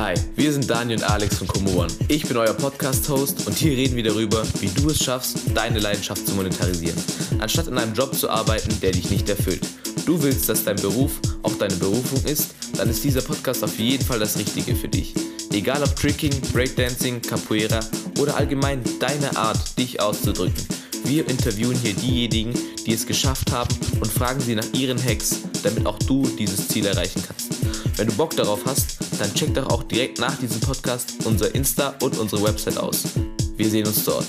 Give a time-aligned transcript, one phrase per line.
[0.00, 1.92] Hi, wir sind Daniel und Alex von Komoan.
[2.08, 6.26] Ich bin euer Podcast-Host und hier reden wir darüber, wie du es schaffst, deine Leidenschaft
[6.26, 6.96] zu monetarisieren,
[7.38, 9.60] anstatt in einem Job zu arbeiten, der dich nicht erfüllt.
[10.06, 14.02] Du willst, dass dein Beruf auch deine Berufung ist, dann ist dieser Podcast auf jeden
[14.02, 15.12] Fall das Richtige für dich.
[15.52, 17.80] Egal ob Tricking, Breakdancing, Capoeira
[18.18, 20.64] oder allgemein deine Art, dich auszudrücken.
[21.04, 22.54] Wir interviewen hier diejenigen,
[22.86, 26.86] die es geschafft haben und fragen sie nach ihren Hacks, damit auch du dieses Ziel
[26.86, 27.49] erreichen kannst.
[27.96, 31.94] Wenn du Bock darauf hast, dann check doch auch direkt nach diesem Podcast unser Insta
[32.02, 33.04] und unsere Website aus.
[33.56, 34.26] Wir sehen uns dort.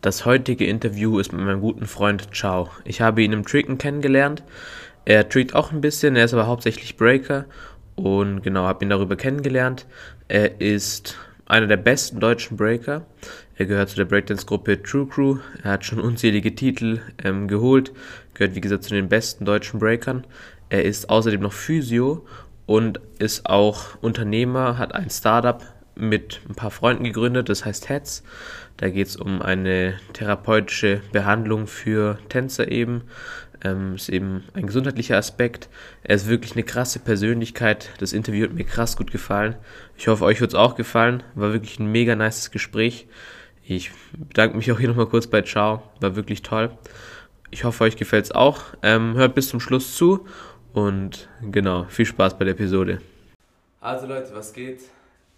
[0.00, 2.70] Das heutige Interview ist mit meinem guten Freund Ciao.
[2.84, 4.42] Ich habe ihn im Tricken kennengelernt.
[5.04, 7.44] Er trickt auch ein bisschen, er ist aber hauptsächlich Breaker
[7.94, 9.86] und genau, habe ihn darüber kennengelernt.
[10.28, 13.06] Er ist einer der besten deutschen Breaker.
[13.56, 15.38] Er gehört zu der Breakdance-Gruppe True Crew.
[15.62, 17.92] Er hat schon unzählige Titel ähm, geholt,
[18.34, 20.24] gehört wie gesagt zu den besten deutschen Breakern.
[20.70, 22.26] Er ist außerdem noch Physio
[22.66, 25.62] und ist auch Unternehmer, hat ein Startup
[25.94, 28.22] mit ein paar Freunden gegründet, das heißt Heads.
[28.78, 33.02] Da geht es um eine therapeutische Behandlung für Tänzer eben.
[33.62, 35.68] Ähm, ist eben ein gesundheitlicher Aspekt.
[36.02, 37.90] Er ist wirklich eine krasse Persönlichkeit.
[37.98, 39.56] Das Interview hat mir krass gut gefallen.
[39.96, 41.22] Ich hoffe, euch wird es auch gefallen.
[41.34, 43.06] War wirklich ein mega nices Gespräch.
[43.74, 45.82] Ich bedanke mich auch hier nochmal kurz bei Ciao.
[46.00, 46.76] War wirklich toll.
[47.50, 48.64] Ich hoffe, euch gefällt es auch.
[48.82, 50.26] Ähm, hört bis zum Schluss zu
[50.74, 53.00] und genau, viel Spaß bei der Episode.
[53.80, 54.82] Also Leute, was geht?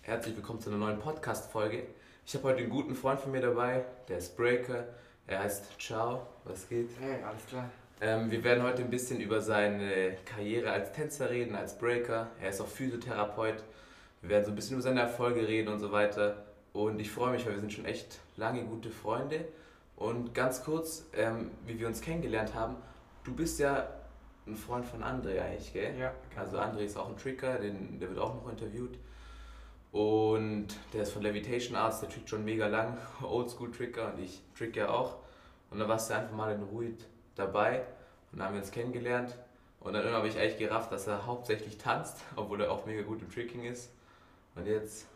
[0.03, 1.85] Herzlich willkommen zu einer neuen Podcast-Folge.
[2.27, 4.89] Ich habe heute einen guten Freund von mir dabei, der ist Breaker.
[5.29, 6.27] Er heißt Ciao.
[6.45, 6.91] Was geht?
[7.01, 7.71] Hey, alles klar.
[8.01, 12.33] Ähm, wir werden heute ein bisschen über seine Karriere als Tänzer reden, als Breaker.
[12.43, 13.63] Er ist auch Physiotherapeut.
[14.23, 16.45] Wir werden so ein bisschen über seine Erfolge reden und so weiter.
[16.75, 19.47] Und ich freue mich, weil wir sind schon echt lange gute Freunde.
[19.97, 22.77] Und ganz kurz, ähm, wie wir uns kennengelernt haben,
[23.23, 23.89] du bist ja
[24.47, 25.97] ein Freund von André eigentlich, gell?
[25.97, 26.13] Ja.
[26.37, 28.99] Also André ist auch ein Tricker, den, der wird auch noch interviewt.
[29.93, 34.75] Und der ist von Levitation Arts, der trickt schon mega lang, Oldschool-Tricker und ich trick
[34.75, 35.19] ja auch.
[35.71, 37.07] Und dann warst du einfach mal in Ruid
[37.37, 37.85] dabei
[38.33, 39.39] und dann haben wir uns kennengelernt.
[39.79, 43.23] Und dann habe ich eigentlich gerafft, dass er hauptsächlich tanzt, obwohl er auch mega gut
[43.23, 43.93] im Tricking ist.
[44.57, 45.07] Und jetzt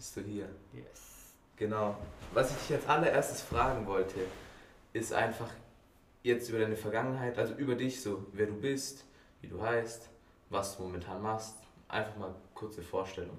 [0.00, 0.48] bist du hier.
[0.72, 1.34] Yes.
[1.56, 1.94] Genau.
[2.32, 4.20] Was ich dich als allererstes fragen wollte,
[4.94, 5.50] ist einfach
[6.22, 9.04] jetzt über deine Vergangenheit, also über dich so, wer du bist,
[9.42, 10.08] wie du heißt,
[10.48, 11.56] was du momentan machst.
[11.86, 13.36] Einfach mal kurze Vorstellung.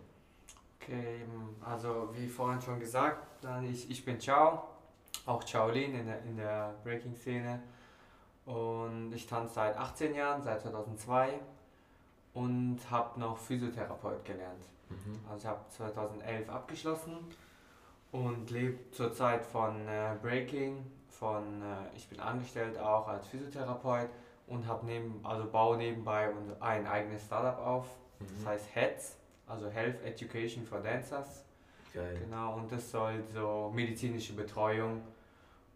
[0.79, 1.21] Okay,
[1.65, 3.25] also wie vorhin schon gesagt,
[3.63, 4.67] ich, ich bin Chao,
[5.25, 7.59] auch Shaolin in der, in der Breaking-Szene.
[8.45, 11.39] Und ich tanze seit 18 Jahren, seit 2002
[12.33, 14.65] und habe noch Physiotherapeut gelernt.
[14.89, 15.19] Mhm.
[15.29, 17.17] Also ich habe 2011 abgeschlossen
[18.11, 24.09] und lebe zurzeit von äh, Breaking, von äh, ich bin angestellt auch als Physiotherapeut
[24.47, 27.87] und habe neben also baue nebenbei ein eigenes Startup auf.
[28.19, 28.47] Das Mhm.
[28.47, 31.43] heißt HEADS, also Health Education for Dancers.
[31.93, 32.17] Geil.
[32.23, 35.01] Genau, und das soll so medizinische Betreuung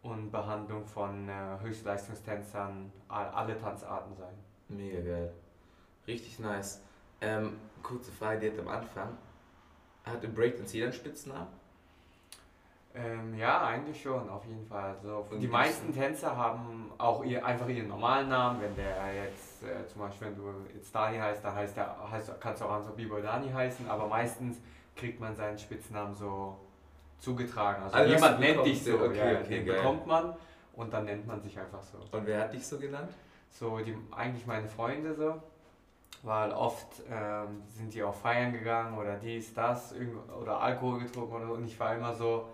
[0.03, 4.33] und Behandlung von äh, Höchstleistungstänzern, all, alle Tanzarten sein.
[4.69, 5.33] Mega geil.
[6.07, 6.81] Richtig nice.
[7.21, 9.17] Ähm, kurze Frage direkt am Anfang.
[10.03, 11.47] Hat im Breakdance jeder einen Spitznamen?
[12.93, 14.95] Ähm, ja, eigentlich schon, auf jeden Fall.
[14.95, 18.61] Also, die meisten Tänzer haben auch ihr, einfach ihren normalen Namen.
[18.61, 22.39] Wenn der jetzt, äh, zum Beispiel, wenn du jetzt Dani heißt, dann heißt der, heißt,
[22.39, 24.61] kannst du auch einfach B-Boy Dani heißen, aber meistens
[24.95, 26.57] kriegt man seinen Spitznamen so
[27.19, 27.83] zugetragen.
[27.83, 29.75] Also, Also, jemand nennt dich so, okay, ja, okay, den geil.
[29.77, 30.33] bekommt man
[30.73, 31.97] und dann nennt man sich einfach so.
[32.15, 33.11] Und wer hat dich so genannt?
[33.49, 35.41] so die, eigentlich meine Freunde so,
[36.25, 39.93] weil oft ähm, sind die auch feiern gegangen oder dies, das
[40.41, 42.45] oder Alkohol getrunken oder so und ich war immer so,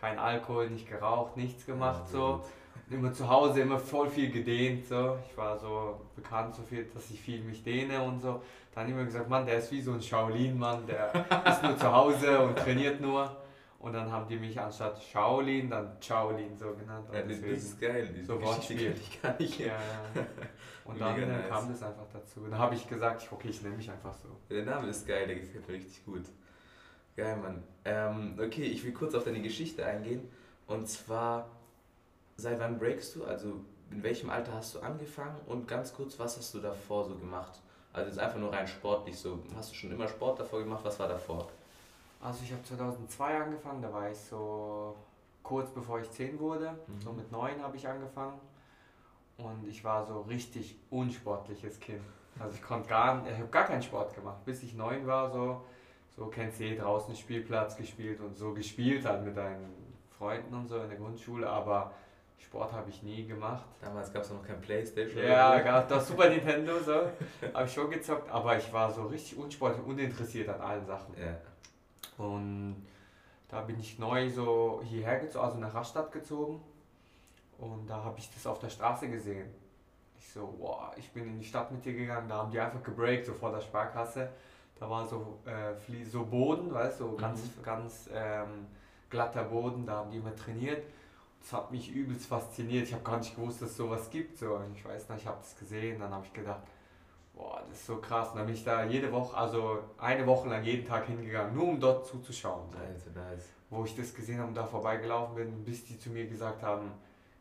[0.00, 2.44] kein Alkohol, nicht geraucht, nichts gemacht Ja, so.
[2.88, 5.16] Immer zu Hause immer voll viel gedehnt so.
[5.30, 8.42] Ich war so bekannt so viel, dass ich viel mich dehne und so.
[8.74, 11.12] Dann immer gesagt, Mann, der ist wie so ein Shaolin-Mann, der
[11.46, 13.36] ist nur zu Hause und trainiert nur.
[13.78, 17.08] Und dann haben die mich anstatt Shaolin dann Shaolin so genannt.
[17.08, 18.12] Und Ja, das ist geil.
[18.14, 18.94] Die So Wortspiel.
[18.94, 19.58] ich gar nicht.
[19.60, 20.22] ja, ja.
[20.90, 21.48] Und dann Mega äh, nice.
[21.48, 22.40] kam das einfach dazu.
[22.48, 24.28] Dann habe ich gesagt, okay, ich nenne mich einfach so.
[24.48, 26.24] Der Name ist geil, der gefällt mir richtig gut.
[27.16, 27.62] Geil, Mann.
[27.84, 30.28] Ähm, okay, ich will kurz auf deine Geschichte eingehen.
[30.66, 31.48] Und zwar,
[32.36, 33.24] seit wann breakst du?
[33.24, 33.60] Also,
[33.90, 35.36] in welchem Alter hast du angefangen?
[35.46, 37.60] Und ganz kurz, was hast du davor so gemacht?
[37.92, 39.40] Also, jetzt einfach nur rein sportlich so.
[39.54, 40.84] Hast du schon immer Sport davor gemacht?
[40.84, 41.48] Was war davor?
[42.22, 44.94] Also ich habe 2002 angefangen, da war ich so
[45.42, 46.72] kurz bevor ich 10 wurde.
[46.86, 47.00] Mhm.
[47.00, 48.38] So mit 9 habe ich angefangen.
[49.44, 52.02] Und ich war so richtig unsportliches Kind.
[52.38, 54.44] Also ich konnte gar ich habe gar keinen Sport gemacht.
[54.44, 55.64] Bis ich 9 war, so,
[56.16, 59.74] so kennst du eh draußen Spielplatz gespielt und so gespielt halt mit deinen
[60.16, 61.92] Freunden und so in der Grundschule, aber
[62.38, 63.64] Sport habe ich nie gemacht.
[63.80, 65.22] Damals gab es noch kein Playstation.
[65.24, 67.10] Ja, gab das Super Nintendo so.
[67.54, 71.14] habe ich schon gezockt, aber ich war so richtig unsportlich, uninteressiert an allen Sachen.
[71.18, 71.36] Ja.
[72.24, 72.86] Und
[73.48, 76.62] da bin ich neu so hierher gezogen, also nach Rastatt gezogen.
[77.60, 79.50] Und da habe ich das auf der Straße gesehen.
[80.18, 82.82] Ich so, wow, ich bin in die Stadt mit dir gegangen, da haben die einfach
[82.82, 84.30] gebreakt, so vor der Sparkasse.
[84.78, 87.62] Da war so, äh, so Boden, weißt du, so ganz, Mhm.
[87.62, 88.66] ganz ähm,
[89.10, 90.82] glatter Boden, da haben die immer trainiert.
[91.40, 92.86] Das hat mich übelst fasziniert.
[92.86, 94.38] Ich habe gar nicht gewusst, dass es sowas gibt.
[94.38, 94.60] So.
[94.74, 96.60] Ich weiß nicht, ich habe das gesehen, dann habe ich gedacht,
[97.34, 98.30] boah, das ist so krass.
[98.30, 101.64] Und dann bin ich da jede Woche, also eine Woche lang jeden Tag hingegangen, nur
[101.68, 102.68] um dort zuzuschauen.
[102.70, 103.44] So Nice, nice.
[103.70, 106.90] wo ich das gesehen habe und da vorbeigelaufen bin, bis die zu mir gesagt haben,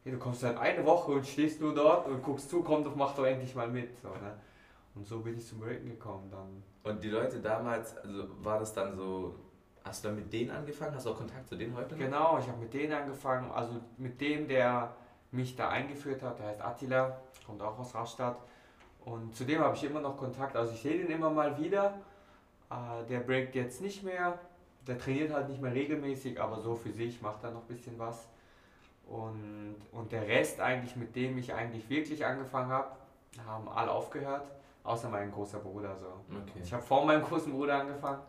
[0.04, 2.96] hey, du kommst seit eine Woche und stehst nur dort und guckst zu, komm doch,
[2.96, 3.98] mach doch endlich mal mit.
[4.01, 4.34] So, ne?
[4.96, 6.63] Und so bin ich zum Breaken gekommen dann.
[6.84, 9.36] Und die Leute damals, also war das dann so,
[9.84, 10.96] hast du dann mit denen angefangen?
[10.96, 11.96] Hast du auch Kontakt zu denen heute?
[11.96, 12.00] noch?
[12.00, 14.94] Genau, ich habe mit denen angefangen, also mit dem, der
[15.31, 18.38] mich da eingeführt hat, der heißt Attila, kommt auch aus Rastatt.
[19.06, 22.00] Und zu dem habe ich immer noch Kontakt, also ich sehe den immer mal wieder.
[22.69, 24.38] Äh, der breakt jetzt nicht mehr,
[24.88, 27.98] der trainiert halt nicht mehr regelmäßig, aber so für sich macht er noch ein bisschen
[27.98, 28.28] was.
[29.10, 32.92] Und, und der Rest eigentlich, mit dem ich eigentlich wirklich angefangen habe,
[33.46, 34.48] haben alle aufgehört,
[34.84, 35.96] außer mein großer Bruder.
[35.98, 36.08] So.
[36.30, 36.60] Okay.
[36.64, 38.22] Ich habe vor meinem großen Bruder angefangen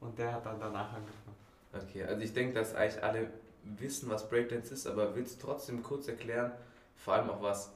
[0.00, 1.36] und der hat dann danach angefangen.
[1.72, 3.30] Okay, also ich denke, dass eigentlich alle
[3.64, 6.52] wissen, was Breakdance ist, aber willst du trotzdem kurz erklären,
[6.96, 7.72] vor allem auch was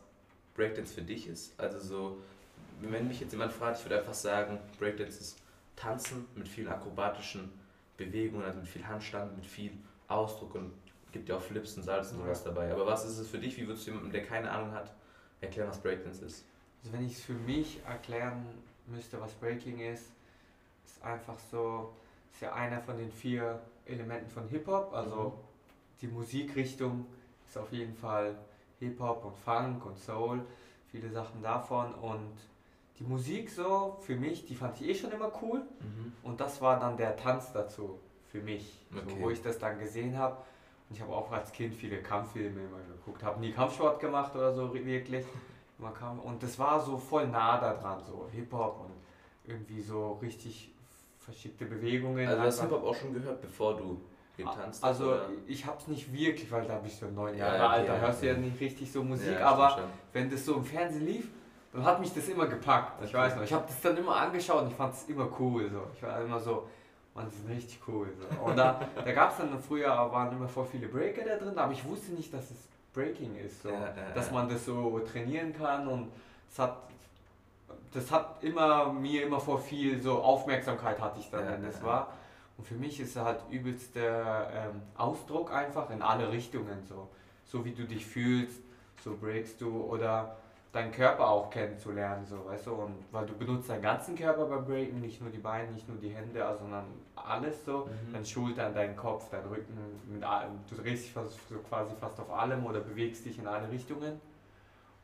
[0.55, 1.59] Breakdance für dich ist?
[1.59, 2.19] Also so,
[2.81, 5.39] wenn mich jetzt jemand fragt, ich würde einfach sagen, Breakdance ist
[5.77, 7.53] Tanzen mit vielen akrobatischen
[7.97, 9.73] Bewegungen, also mit viel Handstand, mit viel
[10.09, 10.73] Ausdruck und
[11.14, 12.70] gibt ja auch Flips und Salz und sowas dabei.
[12.72, 13.56] Aber was ist es für dich?
[13.56, 14.93] Wie würdest du jemandem, der keine Ahnung hat,
[15.40, 16.44] erklären, was Breakdance ist?
[16.82, 18.44] Also wenn ich es für mich erklären
[18.88, 20.11] müsste, was Breaking ist,
[20.84, 21.93] ist einfach so,
[22.32, 24.93] ist ja einer von den vier Elementen von Hip-Hop.
[24.93, 25.32] Also Mhm.
[26.02, 27.06] die Musikrichtung
[27.49, 28.34] ist auf jeden Fall
[28.81, 30.44] Hip-Hop und Funk und Soul,
[30.90, 31.94] viele Sachen davon.
[31.94, 32.32] Und
[32.99, 35.61] die Musik so, für mich, die fand ich eh schon immer cool.
[35.81, 36.12] Mhm.
[36.25, 38.00] Und das war dann der Tanz dazu,
[38.32, 39.05] für mich, Okay.
[39.08, 40.38] so, wo ich das dann gesehen habe.
[40.89, 44.53] Und ich habe auch als Kind viele Kampffilme immer geguckt, habe nie Kampfsport gemacht oder
[44.53, 45.25] so wirklich.
[45.79, 50.71] Und das war so voll nah da dran, so Hip-Hop und irgendwie so richtig
[51.19, 52.27] verschickte Bewegungen.
[52.29, 52.61] Also hast.
[52.63, 54.01] Hip-Hop auch schon gehört, bevor du
[54.37, 54.85] getanzt hast?
[54.85, 55.29] Also oder?
[55.47, 57.97] ich habe es nicht wirklich, weil da bist du neun Ja, Jahre ja, alt, da
[57.97, 61.05] hörst du ja nicht richtig so Musik, Ja, aber stimmt wenn das so im Fernsehen
[61.07, 61.29] lief,
[61.73, 63.03] dann hat mich das immer gepackt.
[63.03, 63.19] Ich Okay.
[63.19, 65.69] weiß noch, ich habe das dann immer angeschaut und ich fand es immer cool.
[65.69, 65.83] So.
[65.93, 66.69] Ich war immer so,
[67.14, 68.08] man, das ist richtig cool.
[68.19, 68.44] So.
[68.44, 71.72] Und da, da gab es dann früher, waren immer voll viele Breaker da drin, aber
[71.72, 72.56] ich wusste nicht, dass es
[72.93, 73.62] Breaking ist.
[73.62, 73.70] So.
[73.70, 76.11] Ja, ja, dass man das so trainieren kann und
[76.50, 76.76] es hat,
[77.93, 81.81] das hat immer mir immer vor viel so Aufmerksamkeit hatte ich dann, Ja, wenn das
[81.81, 82.12] ja, war.
[82.56, 87.08] Und für mich ist es halt übelst der ähm, Ausdruck einfach in alle Richtungen so.
[87.46, 88.61] So wie du dich fühlst,
[89.02, 90.37] so breakst du oder
[90.75, 94.65] deinen Körper auch kennenzulernen, so, weißt du, und weil du benutzt deinen ganzen Körper beim
[94.65, 96.85] Breaken, nicht nur die Beine, nicht nur die Hände, also, sondern
[97.15, 98.12] alles so, Mhm.
[98.12, 99.79] deine Schultern, dein Kopf, dein Rücken,
[100.09, 103.47] mit allem, du drehst dich fast, so quasi fast auf allem oder bewegst dich in
[103.47, 104.21] alle Richtungen.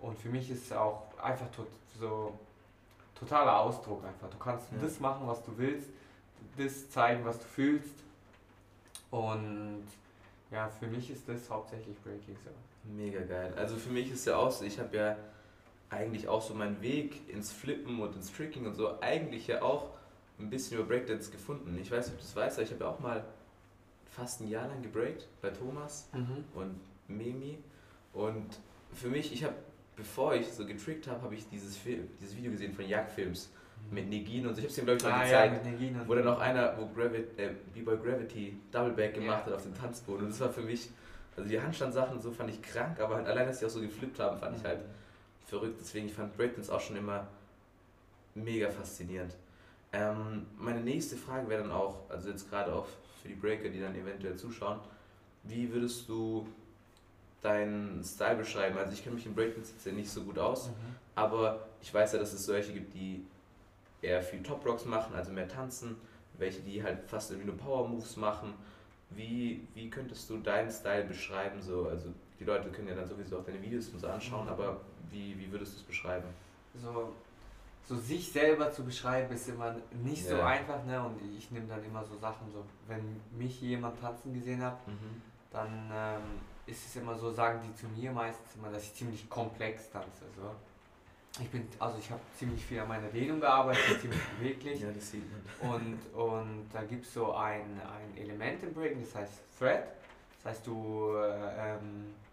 [0.00, 1.69] Und für mich ist es auch einfach tot,
[1.99, 2.32] so
[3.14, 4.28] totaler Ausdruck einfach.
[4.28, 4.78] Du kannst Ja.
[4.82, 5.88] das machen, was du willst,
[6.58, 7.94] das zeigen, was du fühlst.
[9.11, 9.84] Und
[10.50, 12.50] ja, für mich ist das hauptsächlich Breaking so.
[12.90, 13.52] Mega geil.
[13.56, 15.17] Also für mich ist ja auch so, ich habe ja
[15.91, 19.91] eigentlich auch so meinen Weg ins Flippen und ins Tricking und so eigentlich ja auch
[20.39, 21.77] ein bisschen über Breakdance gefunden.
[21.81, 23.25] Ich weiß nicht, ob du das weißt, aber ich habe ja auch mal
[24.06, 26.09] fast ein Jahr lang gebreakt bei Thomas
[26.55, 27.59] und Memi.
[28.13, 28.47] Und
[28.93, 29.55] für mich, ich habe,
[29.97, 33.51] bevor ich so getrickt habe, habe ich dieses, Film, dieses Video gesehen von Jagdfilms
[33.91, 34.59] mit Negin und so.
[34.61, 35.20] Ich habe es ihm, glaube ich, mal Mhm.
[35.20, 35.67] Ah, ja, gezeigt.
[36.01, 39.47] und Wo dann auch einer, wo äh, B-Boy Gravity Doubleback gemacht Ja.
[39.47, 40.25] hat auf dem Tanzboden.
[40.25, 40.91] Und das war für mich,
[41.37, 44.19] also die Handstandsachen so fand ich krank, aber halt allein, dass die auch so geflippt
[44.20, 44.81] haben, fand ich halt
[45.50, 45.78] verrückt.
[45.80, 47.26] Deswegen ich fand Breakdance auch schon immer
[48.34, 49.34] mega faszinierend.
[49.92, 52.86] Ähm, meine nächste Frage wäre dann auch, also jetzt gerade auch
[53.20, 54.78] für die Breaker, die dann eventuell zuschauen,
[55.42, 56.46] wie würdest du
[57.42, 58.78] deinen Style beschreiben?
[58.78, 60.72] Also ich kenne mich im Breakdance jetzt ja nicht so gut aus, Mhm.
[61.16, 63.26] aber ich weiß ja, dass es solche gibt, die
[64.02, 65.96] eher viel Top Rocks machen, also mehr tanzen,
[66.38, 68.54] welche die halt fast irgendwie nur Power Moves machen.
[69.10, 71.60] Wie, wie könntest du deinen Style beschreiben?
[71.60, 72.10] So, also
[72.41, 74.53] die Leute können ja dann sowieso auch deine Videos und so anschauen, Mhm.
[74.53, 74.81] aber
[75.11, 76.27] wie, wie würdest du es beschreiben?
[76.75, 77.13] so,
[77.87, 80.47] so sich selber zu beschreiben ist immer nicht so Ja.
[80.47, 81.03] einfach, ne?
[81.05, 84.79] Und ich nehme dann immer so Sachen, so wenn mich jemand tanzen gesehen hat,
[85.51, 86.23] dann ähm,
[86.67, 90.25] ist es immer so, sagen die zu mir meistens immer, dass ich ziemlich komplex tanze.
[90.37, 90.55] So.
[91.43, 94.81] Ich bin, also ich habe ziemlich viel an meiner Dehnung gearbeitet, ziemlich beweglich.
[94.81, 95.25] Ja, das sieht
[95.61, 95.73] man.
[95.75, 99.82] Und, und da gibt es so ein, ein Element im Breaking, das heißt Thread.
[100.43, 102.30] Das heißt, du, äh, ähm, du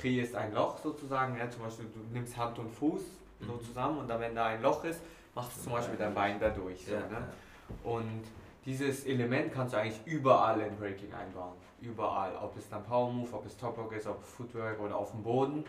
[0.00, 3.02] kreierst ein Loch sozusagen, ja, zum Beispiel du nimmst Hand und Fuß
[3.40, 3.60] so Mhm.
[3.60, 5.00] zusammen und dann wenn da ein Loch ist,
[5.34, 6.84] machst du zum Beispiel dein Bein da durch.
[6.86, 7.28] So, ne?
[7.82, 8.22] Und
[8.64, 11.54] dieses Element kannst du eigentlich überall in Breaking einbauen.
[11.80, 12.34] Überall.
[12.36, 15.22] Ob es dann Power Move, ob es Top Rock ist, ob Footwork oder auf dem
[15.22, 15.64] Boden.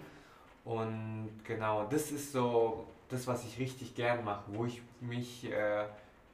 [0.63, 5.85] Und genau, das ist so das, was ich richtig gern mache, wo ich mich äh,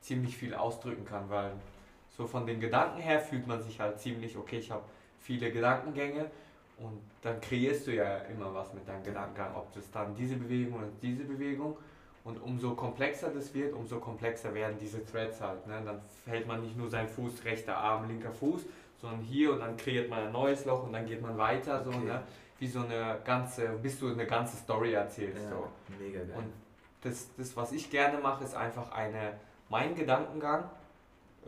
[0.01, 1.51] ziemlich viel ausdrücken kann, weil
[2.09, 4.83] so von den Gedanken her fühlt man sich halt ziemlich, okay, ich habe
[5.19, 6.29] viele Gedankengänge
[6.83, 10.79] und dann kreierst du ja immer was mit deinem Gedankengang, ob das dann diese Bewegung
[10.79, 11.77] oder diese Bewegung.
[12.23, 15.65] Und umso komplexer das wird, umso komplexer werden diese Threads halt.
[15.65, 15.81] Ne?
[15.83, 18.61] Dann hält man nicht nur seinen Fuß, rechter Arm, linker Fuß,
[18.99, 21.89] sondern hier und dann kreiert man ein neues Loch und dann geht man weiter, so,
[21.89, 22.05] Okay.
[22.05, 22.21] ne?
[22.59, 25.43] wie so eine ganze, bis du eine ganze Story erzählst.
[25.45, 25.67] Ja, So.
[25.99, 26.33] mega geil.
[26.37, 26.53] Und
[27.01, 29.33] das, das, was ich gerne mache, ist einfach eine,
[29.69, 30.65] meinen Gedankengang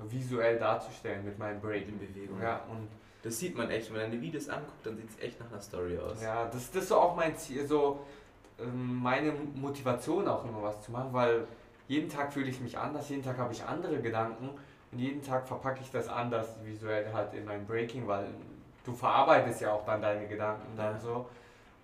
[0.10, 1.88] visuell darzustellen mit meinem Break.
[1.88, 2.42] in Bewegung.
[2.42, 2.88] Ja, und
[3.24, 5.62] Das sieht man echt, wenn man deine Videos anguckt, dann sieht es echt nach einer
[5.62, 6.22] Story aus.
[6.22, 8.00] Ja, das, das ist so auch mein Ziel, so
[8.60, 11.48] ähm, meine Motivation auch immer was zu machen, weil
[11.88, 14.50] jeden Tag fühle ich mich anders, jeden Tag habe ich andere Gedanken
[14.92, 18.26] und jeden Tag verpacke ich das anders visuell halt in mein Breaking, weil
[18.86, 21.26] du verarbeitest ja auch dann deine Gedanken dann so.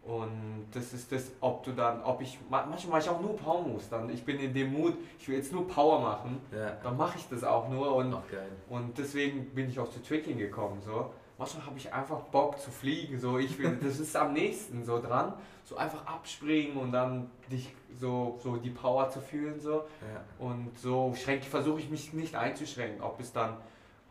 [0.03, 3.35] Und das ist das, ob du dann, ob ich, ma- manchmal mache ich auch nur
[3.35, 6.71] Power Moves, dann ich bin in dem Mut, ich will jetzt nur Power machen, Ja,
[6.81, 8.23] dann mache ich das auch nur und auch
[8.69, 10.81] und deswegen bin ich auch zu Tricking gekommen.
[10.81, 11.11] So.
[11.39, 13.17] Manchmal habe ich einfach Bock zu fliegen.
[13.19, 13.39] So.
[13.39, 15.33] Ich will, das ist am nächsten so dran.
[15.63, 19.59] So einfach abspringen und dann dich so, so die Power zu fühlen.
[19.59, 19.85] So.
[20.13, 20.23] Ja.
[20.37, 23.01] Und so schränke- versuche ich mich nicht einzuschränken.
[23.01, 23.57] Ob es dann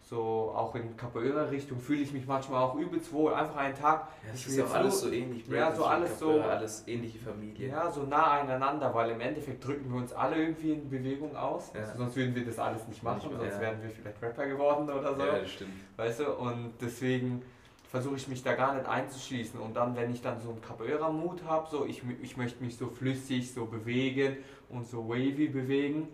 [0.08, 3.34] so auch in Capoeira-Richtung fühle ich mich manchmal auch übelst wohl.
[3.34, 5.46] Einfach einen Tag, Ja, Ich es ist auch alles so ähnlich.
[5.48, 7.68] Ja, so Breakdance, alles so- Capoeira, Alles ähnliche Familie.
[7.68, 11.72] ja, so nah aneinander, weil im Endeffekt drücken wir uns alle irgendwie in Bewegung aus.
[11.74, 11.84] Ja.
[11.94, 13.60] Sonst würden wir das alles nicht machen, Nicht sonst ja.
[13.60, 15.20] wären wir vielleicht Rapper geworden oder so.
[15.22, 15.72] Ja, das stimmt.
[15.96, 17.42] Weißt du, und deswegen
[17.90, 19.60] versuche ich mich da gar nicht einzuschließen.
[19.60, 22.88] Und dann, wenn ich dann so einen Capoeira-Mut habe, so ich, ich möchte mich so
[22.88, 24.38] flüssig so bewegen
[24.70, 26.08] und so wavy bewegen,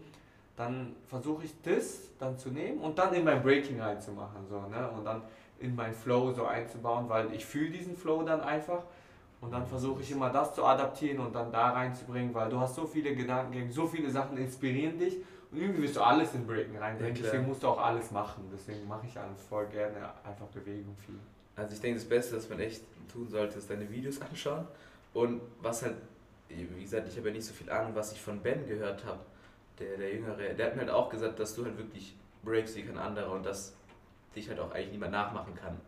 [0.57, 4.47] dann versuche ich das dann zu nehmen und dann in mein Breaking reinzumachen.
[4.49, 4.89] So, ne?
[4.91, 5.23] Und dann
[5.59, 8.85] in mein Flow so einzubauen, weil ich fühle diesen Flow dann einfach.
[9.41, 12.77] Und dann versuche ich immer das zu adaptieren und dann da reinzubringen, weil du hast
[12.77, 15.19] so viele Gedankengänge, so viele Sachen inspirieren dich
[15.53, 17.15] und irgendwie willst du alles in Breaking reinbringen.
[17.17, 18.49] Ja, deswegen musst du auch alles machen.
[18.51, 21.19] Deswegen mache ich alles voll gerne einfach Bewegung viel.
[21.57, 22.83] Also ich denke, das Beste, was man echt
[23.13, 24.67] tun sollte, ist deine Videos anschauen.
[25.13, 25.97] Und was halt,
[26.49, 29.21] wie gesagt, ich habe ja nicht so viel Ahnung, was ich von Ben gehört habe,
[29.79, 32.83] der, der Jüngere, der hat mir halt auch gesagt, dass du halt wirklich breakst wie
[32.83, 33.75] kein anderer und dass
[34.37, 35.81] dich halt auch eigentlich niemand nachmachen kann.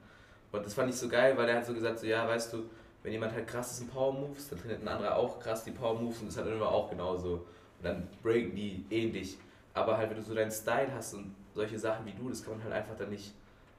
[0.52, 2.64] Und das fand ich so geil, weil er hat so gesagt, so ja, weißt du,
[3.02, 5.70] wenn jemand halt krass ist in Power Moves, dann trainiert ein anderer auch krass die
[5.70, 7.34] Power Moves und das hat immer auch genauso.
[7.34, 9.38] Und dann breaken die ähnlich.
[9.74, 12.54] Aber halt, wenn du so deinen Style hast und solche Sachen wie du, das kann
[12.54, 13.34] man halt einfach dann nicht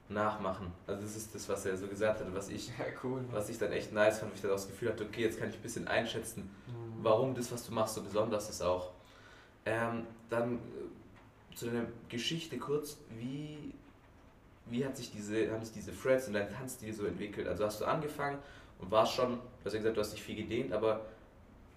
[0.08, 0.72] nachmachen.
[0.86, 3.24] Also das ist das, was er so gesagt hat, was ich, Ja, cool.
[3.30, 5.38] was ich dann echt nice fand, wo ich dann auch das Gefühl hatte, okay, jetzt
[5.38, 6.48] kann ich ein bisschen einschätzen,
[7.02, 8.92] warum das, was du machst, so besonders ist auch.
[9.68, 13.74] Ähm, dann äh, zu deiner Geschichte kurz, wie,
[14.66, 17.46] wie hat sich diese, haben sich diese Threads und dein Tanzstil so entwickelt?
[17.46, 18.38] Also hast du angefangen
[18.78, 21.04] und warst schon, du hast ja gesagt, du hast dich viel gedehnt, aber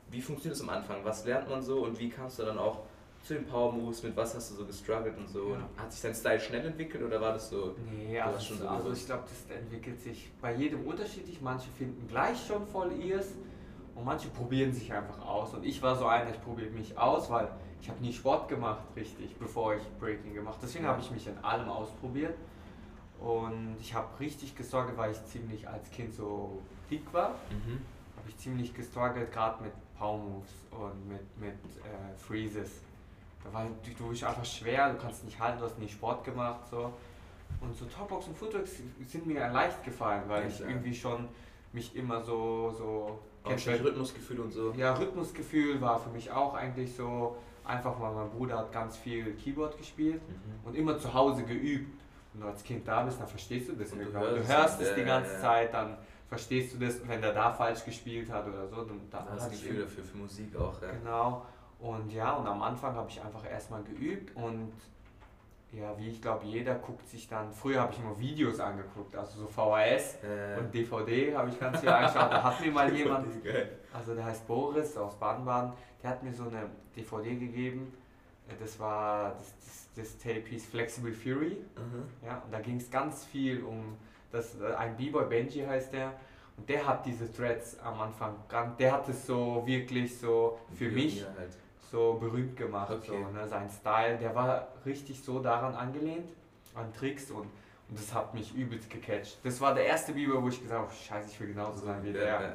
[0.10, 1.03] wie funktioniert es am Anfang?
[1.03, 2.83] Was lernt man so und wie kamst du dann auch
[3.24, 5.51] zu den Power Moves, mit was hast du so gestruggelt und so?
[5.51, 5.83] Ja.
[5.83, 7.75] Hat sich dein Style schnell entwickelt oder war das so?
[7.91, 11.39] Nee, also, schon so also ich glaube, das entwickelt sich bei jedem unterschiedlich.
[11.41, 13.27] Manche finden gleich schon voll ihrs
[13.95, 15.53] und manche probieren sich einfach aus.
[15.53, 17.48] Und ich war so einer, ich probiere mich aus, weil
[17.81, 20.59] ich habe nie Sport gemacht, richtig, bevor ich Breaking gemacht.
[20.61, 22.35] Deswegen habe ich mich in allem ausprobiert.
[23.19, 26.59] Und ich habe richtig gestruggelt, weil ich ziemlich als Kind so
[26.89, 27.29] dick war.
[27.50, 27.79] Mhm.
[28.17, 32.81] habe ich ziemlich gestruggelt, gerade mit Power Moves und mit, mit äh, Freezes.
[33.43, 36.23] Da war du, du bist einfach schwer, du kannst nicht halten, du hast nie Sport
[36.23, 36.61] gemacht.
[36.69, 36.91] So.
[37.59, 40.69] Und so Topbox und Footworks sind mir leicht gefallen, weil ich klar.
[40.69, 41.27] irgendwie schon
[41.73, 44.71] mich immer so, so Auch du- Rhythmusgefühl und so.
[44.75, 47.35] ja, Rhythmusgefühl war für mich auch eigentlich so
[47.71, 50.67] einfach, weil mein Bruder hat ganz viel Keyboard gespielt Mhm.
[50.67, 52.01] und immer zu Hause geübt.
[52.33, 54.23] Wenn du als Kind da bist, dann verstehst du das Und du irgendwann.
[54.23, 55.41] Du hörst hörst es, die ganze ja, ja.
[55.41, 55.97] Zeit, dann
[56.29, 59.47] verstehst du das, wenn der da falsch gespielt hat oder so, dann, dann Da hast
[59.47, 60.79] du Gefühl dafür, für Musik auch.
[60.79, 61.45] Genau.
[61.79, 64.71] Und ja, und am Anfang habe ich einfach erstmal geübt und
[65.71, 69.39] ja, wie ich glaube, jeder guckt sich dann, früher habe ich immer Videos angeguckt, also
[69.41, 72.31] so VHS Äh, und DVD habe ich ganz viel angeschaut.
[72.31, 73.27] Da hat mir mal jemand,
[73.93, 75.73] also der heißt Boris aus Baden-Baden,
[76.03, 77.93] der hat mir so eine DVD gegeben.
[78.49, 81.57] Äh, Das war das, das, das Tape hieß Flexible Fury.
[81.77, 82.03] Mhm.
[82.25, 83.97] Ja, und da ging es ganz viel um
[84.31, 86.13] das, äh, ein B-Boy, Benji heißt der.
[86.57, 88.35] Und der hat diese Threads am Anfang,
[88.77, 91.57] der hat es so wirklich so für Wie mich halt.
[91.91, 92.91] So berühmt gemacht.
[92.91, 93.21] Okay.
[93.24, 93.48] So, ne?
[93.48, 96.31] Sein Style, der war richtig so daran angelehnt,
[96.74, 97.29] an Tricks.
[97.29, 97.50] Und,
[97.89, 99.38] Und das hat mich übelst gecatcht.
[99.43, 102.01] Das war der erste Biber, wo ich gesagt habe, oh, scheiße, ich will genauso sein
[102.03, 102.25] wie der.
[102.25, 102.50] Ja, ja.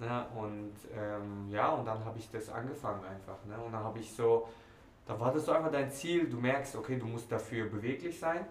[0.00, 0.26] Ne?
[0.34, 3.36] Und ähm, ja, und dann habe ich das angefangen einfach.
[3.46, 3.56] Ne?
[3.64, 4.48] Und dann habe ich so,
[5.06, 8.44] da war das so einfach dein Ziel, du merkst, okay, du musst dafür beweglich sein.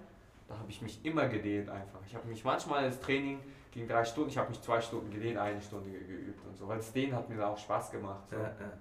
[0.48, 2.00] Da habe ich mich immer gedehnt einfach.
[2.08, 3.40] Ich habe mich manchmal das Training
[3.74, 6.68] ging drei Stunden, ich habe mich zwei Stunden gedehnt, eine Stunde geübt und so.
[6.68, 8.30] Weil das Dehnen hat mir da auch Spaß gemacht.
[8.30, 8.36] So.
[8.36, 8.72] Ja, ja.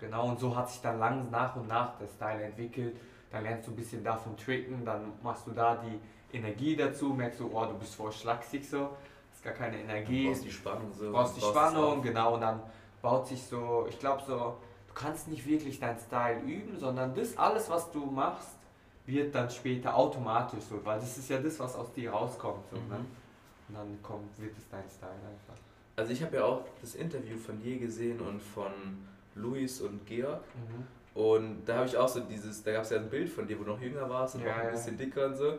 [0.00, 2.96] Genau, und so hat sich dann lang nach und nach der Style entwickelt.
[3.30, 7.40] Dann lernst du ein bisschen davon tricken, dann machst du da die Energie dazu, merkst
[7.40, 8.90] du, oh, du bist voll schlaksig so,
[9.32, 10.24] hast gar keine Energie.
[10.24, 11.12] Du brauchst die Spannung so.
[11.12, 12.60] brauchst die Spannung, genau, und dann
[13.02, 14.34] baut sich so, ich glaube so,
[14.88, 18.56] du kannst nicht wirklich deinen Style üben, sondern das alles, was du machst,
[19.06, 22.64] wird dann später automatisch so, weil das ist ja das, was aus dir rauskommt.
[22.70, 22.88] So, Mhm.
[22.88, 23.04] ne?
[23.68, 25.60] Und dann kommt, wird es dein Style einfach.
[25.96, 28.70] Also ich habe ja auch das Interview von dir gesehen und von
[29.38, 30.42] Luis und Georg.
[30.54, 30.86] Mhm.
[31.20, 33.58] Und da habe ich auch so dieses, da gab es ja ein Bild von dir,
[33.58, 35.58] wo du noch jünger warst und Ja, auch ein bisschen dicker und so.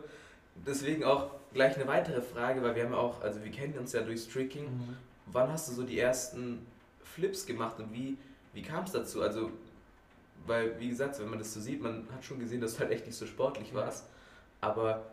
[0.66, 3.92] Deswegen auch gleich eine weitere Frage, weil wir haben ja auch, also wir kennen uns
[3.92, 4.64] ja durchs Tricking.
[4.64, 4.96] Mhm.
[5.26, 6.66] Wann hast du so die ersten
[7.02, 8.16] Flips gemacht und wie,
[8.52, 9.22] wie kam es dazu?
[9.22, 9.50] Also,
[10.46, 12.92] weil, wie gesagt, wenn man das so sieht, man hat schon gesehen, dass du halt
[12.92, 14.06] echt nicht so sportlich warst.
[14.60, 15.04] Aber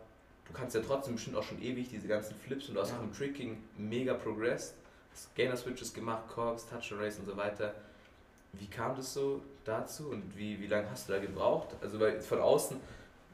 [0.46, 2.98] du kannst ja trotzdem bestimmt auch schon ewig diese ganzen Flips und du hast Ja.
[2.98, 4.74] auch im Tricking mega progressed.
[5.12, 7.74] Hast Gainer Switches gemacht, Corks, Touch and Race und so weiter.
[8.52, 11.76] Wie kam das so dazu und wie, wie lange hast du da gebraucht?
[11.80, 12.78] Also, weil von außen,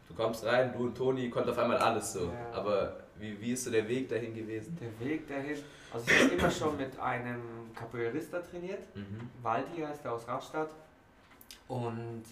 [0.09, 2.27] du kommst rein, du und Toni konnten auf einmal alles so.
[2.27, 2.53] Ja.
[2.53, 4.77] Aber wie, wie ist so der Weg dahin gewesen?
[4.81, 5.57] Der Weg dahin,
[5.93, 7.41] also ich habe immer schon mit einem
[7.75, 9.31] Capoeirista trainiert, Mhm.
[9.43, 10.71] Waldi heißt er aus Rastatt.
[11.69, 12.25] Und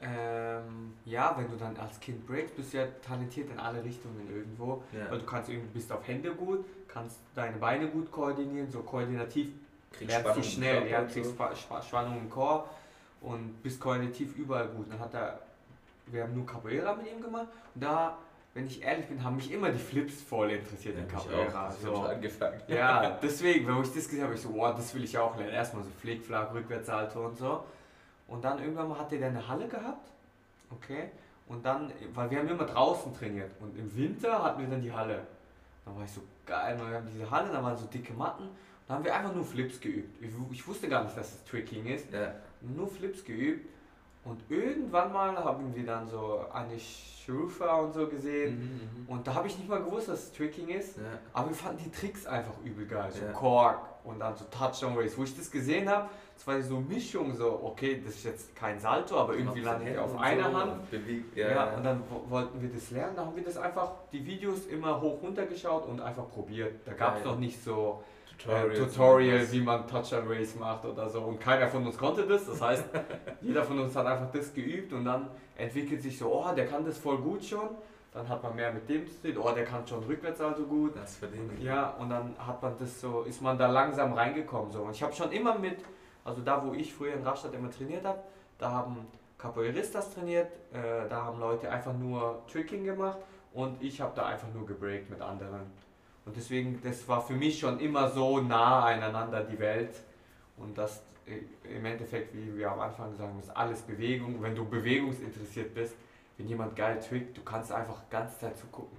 [0.00, 4.28] ähm, ja, wenn du dann als Kind breakst, bist du ja talentiert in alle Richtungen
[4.34, 4.82] irgendwo.
[4.92, 5.10] Ja.
[5.10, 9.50] Weil du kannst irgendwie, bist auf Hände gut, kannst deine Beine gut koordinieren, so koordinativ
[9.92, 11.34] Kriegst lernst Spannung im schnell, Körper ja, kriegst so.
[11.34, 12.68] Spa- Spa- Spannung im Chor
[13.20, 14.90] und bist koordinativ überall gut.
[14.90, 15.40] Dann hat er,
[16.06, 18.16] wir haben nur Capoeira mit ihm gemacht und da,
[18.54, 21.68] wenn ich ehrlich bin, haben mich immer die Flips voll interessiert Ja, in Capoeira.
[21.68, 21.72] auch.
[21.72, 21.92] So.
[22.04, 22.60] ich angefangen.
[22.68, 25.52] Ja, deswegen, wenn ich das gesehen habe, ich so, wow, das will ich auch lernen.
[25.52, 27.64] Erstmal so Flickflack, Rückwärtssalto und so.
[28.28, 30.10] Und dann irgendwann mal hat der eine Halle gehabt.
[30.70, 31.10] Okay.
[31.48, 33.50] Und dann, weil wir haben immer draußen trainiert.
[33.60, 35.20] Und im Winter hatten wir dann die Halle.
[35.84, 38.50] Dann war ich so geil, wir haben diese Halle, da waren so dicke Matten.
[38.88, 40.22] Da haben wir einfach nur Flips geübt.
[40.22, 42.10] Ich, ich wusste gar nicht, dass es Tricking ist.
[42.12, 42.34] Ja.
[42.62, 43.68] Nur Flips geübt.
[44.24, 48.58] Und irgendwann mal haben wir dann so eine Shrufa und so gesehen.
[48.58, 49.08] Mhm, mhm.
[49.08, 50.96] Und da habe ich nicht mal gewusst, dass es Tricking ist.
[50.96, 51.02] Ja.
[51.34, 53.10] Aber wir fanden die Tricks einfach übel geil.
[53.12, 53.32] So Ja.
[53.32, 55.16] Cork und dann so Touchdown Race.
[55.16, 58.56] Wo ich das gesehen habe, das war so eine Mischung, so, okay, das ist jetzt
[58.56, 60.72] kein Salto, aber irgendwie Macht landet er auf einer so Hand.
[60.72, 63.56] und Bewegt, Ja, ja, und dann wo- wollten wir das lernen, da haben wir das
[63.56, 66.74] einfach, die Videos immer hoch runter geschaut und einfach probiert.
[66.86, 68.02] Da gab es noch nicht so
[68.38, 71.22] Tutorial, äh, Tutorial, wie man Touchdown Race macht oder so.
[71.22, 72.46] Und keiner von uns konnte das.
[72.46, 72.84] Das heißt,
[73.40, 76.84] jeder von uns hat einfach das geübt und dann entwickelt sich so, oh, der kann
[76.84, 77.68] das voll gut schon.
[78.12, 80.96] Dann hat man mehr mit dem zu tun, oh, der kann schon rückwärts also gut.
[80.96, 81.60] Das verdient.
[81.60, 84.70] Ja, und dann hat man das so, ist man da langsam reingekommen.
[84.70, 84.82] So.
[84.82, 85.80] Und ich habe schon immer mit,
[86.24, 88.20] also da wo ich früher in Rastatt immer trainiert habe,
[88.56, 93.18] da haben Capoeiristas trainiert, äh, da haben Leute einfach nur Tricking gemacht
[93.52, 95.70] und ich habe da einfach nur gebreakt mit anderen.
[96.28, 99.94] Und deswegen, das war für mich schon immer so nah aneinander die Welt.
[100.58, 101.40] Und das äh,
[101.74, 104.42] im Endeffekt, wie wir am Anfang sagen, ist alles Bewegung.
[104.42, 105.94] Wenn du bewegungsinteressiert bist,
[106.36, 108.98] wenn jemand geil trickt, du kannst einfach die ganze Zeit zugucken.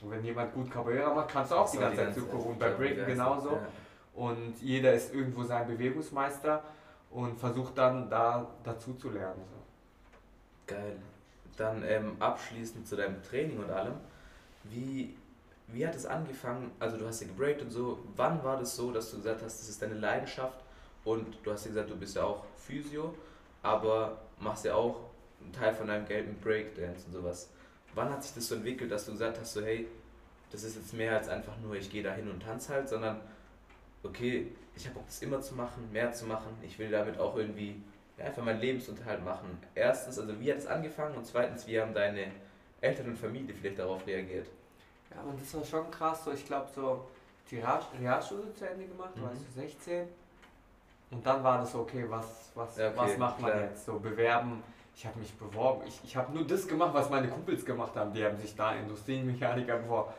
[0.00, 2.52] Und wenn jemand gut Capoeira macht, kannst du auch die ganze Zeit zugucken.
[2.52, 3.50] Und bei Breaken genauso.
[3.50, 3.66] Ja.
[4.14, 6.62] Und jeder ist irgendwo sein Bewegungsmeister
[7.10, 9.42] und versucht dann da dazu zu lernen.
[9.50, 10.72] So.
[10.72, 10.96] Geil.
[11.56, 13.94] Dann ähm, abschließend zu deinem Training und allem.
[14.62, 15.16] Wie,
[15.72, 16.70] wie hat es angefangen?
[16.78, 17.98] Also du hast ja gebreakt und so.
[18.16, 20.60] Wann war das so, dass du gesagt hast, das ist deine Leidenschaft?
[21.04, 23.14] Und du hast ja gesagt, du bist ja auch Physio,
[23.62, 25.00] aber machst ja auch
[25.42, 27.50] einen Teil von deinem mit Breakdance und sowas.
[27.94, 29.88] Wann hat sich das so entwickelt, dass du gesagt hast, so hey,
[30.50, 33.20] das ist jetzt mehr als einfach nur, ich gehe da hin und tanze halt, sondern
[34.02, 36.56] okay, ich habe Bock, das immer zu machen, mehr zu machen.
[36.62, 37.82] Ich will damit auch irgendwie
[38.18, 39.58] ja, einfach meinen Lebensunterhalt machen.
[39.74, 42.26] Erstens, also wie hat es angefangen und zweitens, wie haben deine
[42.80, 44.46] Eltern und Familie vielleicht darauf reagiert?
[45.14, 46.24] Ja, und das war schon krass.
[46.24, 47.06] So, ich glaube, so
[47.50, 49.22] die Real- Realschule zu Ende gemacht, Mhm.
[49.22, 50.08] war ich so 16.
[51.10, 53.62] Und dann war das so, okay, was, was, Ja, okay, was macht man klar.
[53.64, 53.84] jetzt?
[53.84, 54.62] So bewerben.
[54.94, 55.82] Ich habe mich beworben.
[55.86, 58.12] Ich, ich habe nur das gemacht, was meine Kumpels gemacht haben.
[58.12, 60.12] Die haben sich da Industriemechaniker beworben.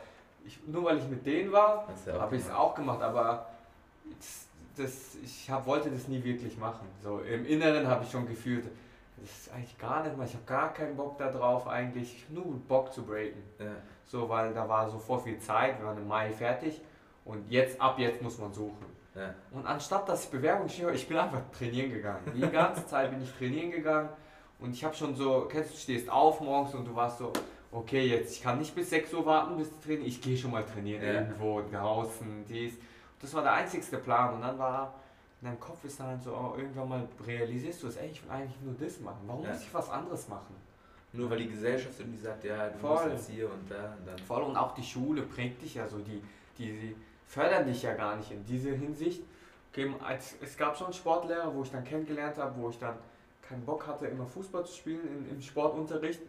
[0.44, 3.46] Ich, nur weil ich mit denen war, du ja habe ich es auch gemacht, aber
[4.18, 6.88] das, das, ich hab, wollte das nie wirklich machen.
[7.02, 8.64] So im Inneren habe ich schon gefühlt,
[9.18, 12.30] das ist eigentlich gar nicht mal, ich habe gar keinen Bock da drauf eigentlich, ich
[12.30, 13.40] nur Bock zu breaken.
[13.60, 13.66] Ja,
[14.06, 16.80] So, weil da war so vor viel Zeit, wir waren im Mai fertig
[17.24, 18.84] und jetzt, ab jetzt muss man suchen.
[19.14, 19.34] ja.
[19.52, 22.20] Und anstatt dass ich Bewerbung schreibe, ich bin einfach trainieren gegangen.
[22.34, 24.08] Die ganze Zeit bin ich trainieren gegangen
[24.58, 27.32] und ich habe schon so, kennst du, stehst auf morgens und du warst so,
[27.70, 30.64] okay, jetzt ich kann nicht bis 6 Uhr warten bis Training, ich gehe schon mal
[30.64, 31.12] trainieren Ja.
[31.14, 32.74] irgendwo draußen, dies.
[33.20, 34.94] Das war der einzigste Plan und dann war
[35.40, 38.22] in deinem Kopf ist dann halt so, oh, irgendwann mal realisierst du es, ey, ich
[38.22, 39.20] will eigentlich nur das machen.
[39.26, 39.50] Warum Ja.
[39.52, 40.54] muss ich was anderes machen?
[41.14, 42.90] Nur weil die Gesellschaft irgendwie sagt, ja, du Voll.
[42.92, 44.18] musst jetzt hier und da und dann.
[44.18, 46.22] Voll und auch die Schule prägt dich ja so, die,
[46.58, 46.96] die,
[47.26, 49.22] fördern dich ja gar nicht in diese Hinsicht.
[50.06, 52.94] Als, es gab schon Sportlehrer, wo ich dann kennengelernt habe, wo ich dann
[53.40, 56.20] keinen Bock hatte, immer Fußball zu spielen in, im Sportunterricht.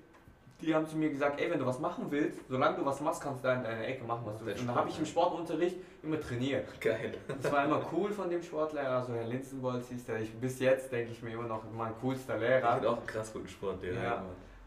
[0.62, 3.22] Die haben zu mir gesagt, ey, wenn du was machen willst, solange du was machst,
[3.22, 4.62] kannst du da in deiner Ecke machen, was du willst.
[4.62, 6.80] Und dann habe ich im Sportunterricht immer trainiert.
[6.80, 7.16] Geil.
[7.42, 10.22] Das war immer cool von dem Sportlehrer, also Herr Linzenbolz hieß der.
[10.22, 12.80] Ich, bis jetzt denke ich mir immer noch mein coolster Ich Lehrer.
[12.80, 14.04] bin auch einen krass guten Sportlehrer.
[14.04, 14.24] Ja.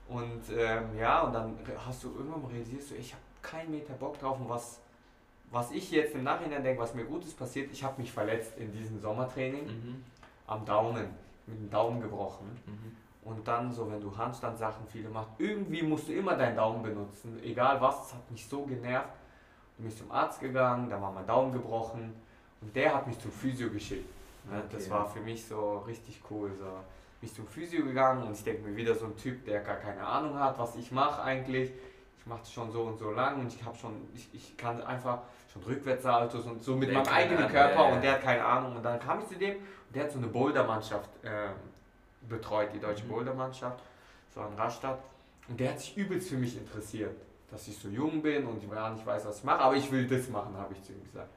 [0.08, 3.94] Und ähm, ja, und dann hast du irgendwann mal realisierst du, ich habe keinen Meter
[3.94, 4.80] Bock drauf und was,
[5.50, 8.72] was ich jetzt im Nachhinein denke, was mir Gutes passiert, ich habe mich verletzt in
[8.72, 10.04] diesem Sommertraining Mhm.
[10.46, 11.06] am Daumen,
[11.46, 12.46] mit dem Daumen gebrochen.
[12.66, 12.96] Mhm.
[13.28, 17.40] Und dann so, wenn du Handstandsachen viele machst, irgendwie musst du immer deinen Daumen benutzen,
[17.42, 19.08] egal was, das hat mich so genervt.
[19.78, 22.14] Bin ich zum Arzt gegangen, da war mein Daumen gebrochen
[22.60, 24.08] und der hat mich zum Physio geschickt.
[24.48, 24.90] Ne, Das Okay.
[24.92, 26.52] war für mich so richtig cool.
[26.56, 26.66] So.
[27.20, 29.76] Bin ich zum Physio gegangen und ich denke mir wieder so ein Typ, der gar
[29.76, 31.70] keine Ahnung hat, was ich mache eigentlich.
[32.18, 34.82] Ich mache das schon so und so lang und ich habe schon, ich, ich kann
[34.82, 35.20] einfach
[35.52, 37.94] schon Rückwärtssaltos und so mit Der meinem eigenen Ahnung, Körper ja, ja.
[37.94, 38.76] und der hat keine Ahnung.
[38.76, 41.52] Und dann kam ich zu dem und der hat so eine Bouldermannschaft ähm,
[42.28, 43.08] betreut, die deutsche Mhm.
[43.08, 43.82] Bouldermannschaft,
[44.34, 44.98] so in Rastatt.
[45.48, 47.14] Und der hat sich übelst für mich interessiert,
[47.50, 49.90] dass ich so jung bin und ich gar nicht weiß, was ich mache, aber ich
[49.92, 51.28] will das machen, habe ich zu ihm gesagt.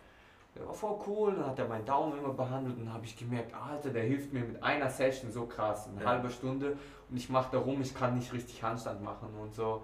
[0.55, 3.15] Der war voll cool, dann hat er meinen Daumen immer behandelt und dann habe ich
[3.17, 6.09] gemerkt, Alter, der hilft mir mit einer Session so krass, eine Ja.
[6.09, 6.75] halbe Stunde
[7.09, 9.81] und ich mache da rum, ich kann nicht richtig Handstand machen und so.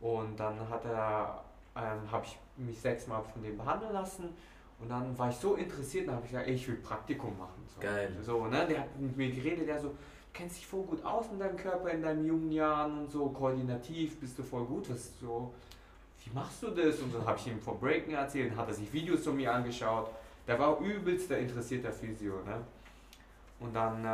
[0.00, 1.42] Und dann hat er,
[1.76, 4.34] ähm, habe ich mich sechsmal von dem behandeln lassen
[4.80, 7.62] und dann war ich so interessiert, dann habe ich gesagt, ey, ich will Praktikum machen.
[7.74, 7.80] So.
[7.80, 8.14] Geil.
[8.22, 8.66] So, ne?
[8.68, 9.94] Der hat mit mir geredet, der so, du
[10.32, 14.20] kennst dich voll gut aus in deinem Körper in deinen jungen Jahren und so, koordinativ
[14.20, 15.54] bist du voll gut, was so,
[16.26, 16.98] wie machst du das?
[17.00, 20.10] Und dann habe ich ihm vom Breaken erzählt, hat er sich Videos von mir angeschaut.
[20.46, 22.60] Der war übelst der interessierter Physio, ne?
[23.58, 24.08] Und dann äh,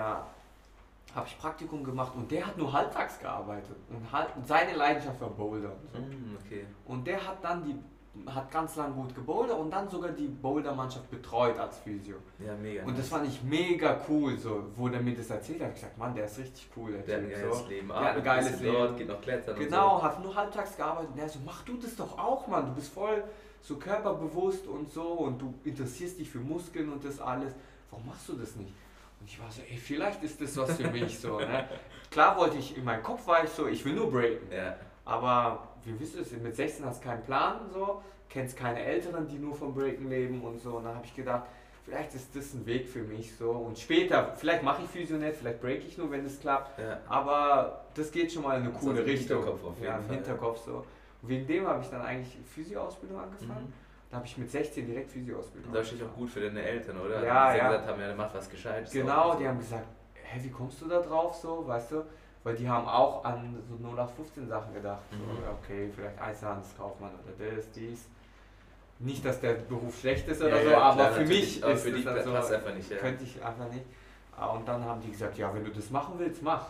[1.15, 5.31] habe ich Praktikum gemacht und der hat nur halbtags gearbeitet und halt, seine Leidenschaft war
[5.31, 5.77] Bouldern.
[5.93, 5.99] So.
[5.99, 6.65] Mhm, okay.
[6.87, 7.77] Und der hat dann die
[8.27, 12.17] hat ganz lang gut gebouldert und dann sogar die Bouldermannschaft betreut als Physio.
[12.39, 12.85] Ja, mega.
[12.85, 15.69] Und das fand ich mega cool, so, wo der mir das erzählt hat.
[15.69, 17.69] Ich gesagt, Mann, der ist richtig cool, der, Der hat ein geiles So.
[17.69, 17.89] Leben.
[17.89, 18.75] Der hat ein arbeitet geiles Leben.
[18.75, 21.11] Dort, geht noch klettern Genau, hat nur halbtags gearbeitet.
[21.11, 22.67] Und der so, mach du das doch auch, Mann.
[22.67, 23.25] Du bist voll
[23.63, 27.55] so körperbewusst und so und du interessierst dich für Muskeln und das alles.
[27.91, 28.75] Warum machst du das nicht?
[29.21, 31.39] Und ich war so, ey, vielleicht ist das was für mich so.
[31.39, 31.67] Ne?
[32.11, 34.49] Klar wollte ich, in meinem Kopf war ich so, ich will nur breaken.
[34.51, 34.57] So.
[34.57, 34.77] Ja.
[35.05, 39.29] Aber wie wisst ihr es, mit 16 hast du keinen Plan, so, kennst keine Älteren,
[39.29, 40.77] die nur vom Breaken leben und so.
[40.77, 41.45] Und dann habe ich gedacht,
[41.85, 43.51] vielleicht ist das ein Weg für mich so.
[43.51, 46.79] Und später, vielleicht mache ich Physio nicht, vielleicht break ich nur, wenn es klappt.
[46.79, 46.99] ja.
[47.09, 49.39] Aber das geht schon mal in eine Das coole ist Richtung.
[49.39, 50.17] Hinterkopf auf jeden ja, im Fall.
[50.17, 50.85] Hinterkopf so.
[51.23, 53.67] Und wegen dem habe ich dann eigentlich Physio-Ausbildung angefangen.
[53.67, 53.73] Mhm.
[54.11, 57.01] Da habe ich mit 16 direkt Physio-Ausbildung Und da steht auch gut für deine Eltern,
[57.01, 57.25] oder?
[57.25, 57.69] Ja, die ja.
[57.69, 58.93] gesagt haben, ja, der macht was Gescheites.
[58.93, 59.39] Genau, auch.
[59.39, 62.05] die haben gesagt, hä, wie kommst du da drauf so, weißt du?
[62.45, 65.03] Weil die haben auch an so 0815 Sachen gedacht.
[65.11, 65.39] So, Mhm.
[65.63, 68.09] okay, vielleicht Einzelhandelskaufmann oder das, dies.
[68.99, 71.83] Nicht, dass der Beruf schlecht ist oder Ja, so, ja, aber klar, für mich ist
[71.83, 72.97] für dich dann so, einfach nicht, ja.
[72.99, 73.85] könnte ich einfach nicht.
[74.37, 76.67] Ah, Und dann haben die gesagt, ja, wenn du das machen willst, mach.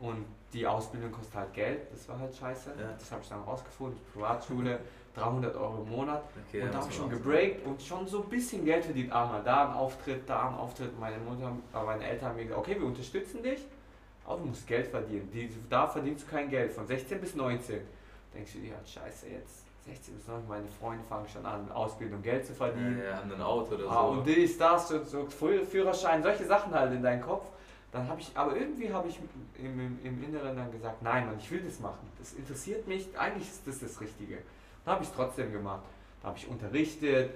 [0.00, 2.72] Und die Ausbildung kostet halt Geld, das war halt scheiße.
[2.98, 4.78] Das habe ich dann rausgefunden, Privatschule,
[5.14, 6.22] 300 Euro im Monat.
[6.48, 9.10] Okay, und da habe ich schon gebreakt und schon so ein bisschen Geld verdient.
[9.12, 10.98] Einmal da ein Auftritt, da ein Auftritt.
[11.00, 13.60] Meine Mutter, äh, meine Eltern haben mir gesagt, okay, wir unterstützen dich,
[14.26, 15.30] aber du musst Geld verdienen.
[15.32, 17.80] Die, da verdienst du kein Geld, von 16 bis 19.
[18.34, 22.20] Denkst du dir, ja, scheiße, jetzt 16 bis 19, meine Freunde fangen schon an, Ausbildung
[22.22, 22.98] Geld zu verdienen.
[22.98, 24.08] Ja, ja, haben ein Auto oder Ah, so.
[24.18, 27.46] und dies, das, so, so Führ- Führerschein, solche Sachen halt in deinen Kopf.
[27.92, 29.18] Dann habe ich, aber irgendwie habe ich
[29.58, 32.06] im, im, im Inneren dann gesagt, nein, Mann, ich will das machen.
[32.18, 34.38] Das interessiert mich, eigentlich ist das das Richtige.
[34.84, 35.84] Dann habe ich es trotzdem gemacht.
[36.20, 37.30] Da habe ich unterrichtet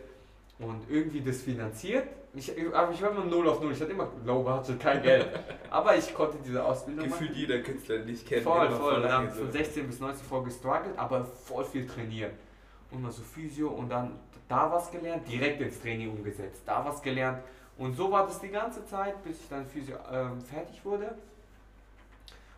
[0.61, 2.07] und irgendwie das finanziert.
[2.33, 5.27] Ich, aber ich war immer 0 auf 0, ich hatte immer low budget, kein Geld.
[5.71, 8.43] aber ich konnte diese Ausbildung Gefühlt jeder Künstler, den ich kenne.
[8.43, 9.03] Voll, voll.
[9.03, 9.41] Dann so.
[9.41, 12.33] von 16 bis 19 voll gestruggelt, aber voll viel trainiert.
[12.91, 14.13] Und mal so Physio und dann
[14.49, 17.43] da was gelernt, direkt ins Training umgesetzt, da was gelernt.
[17.77, 21.15] Und so war das die ganze Zeit, bis ich dann Physio ähm, fertig wurde.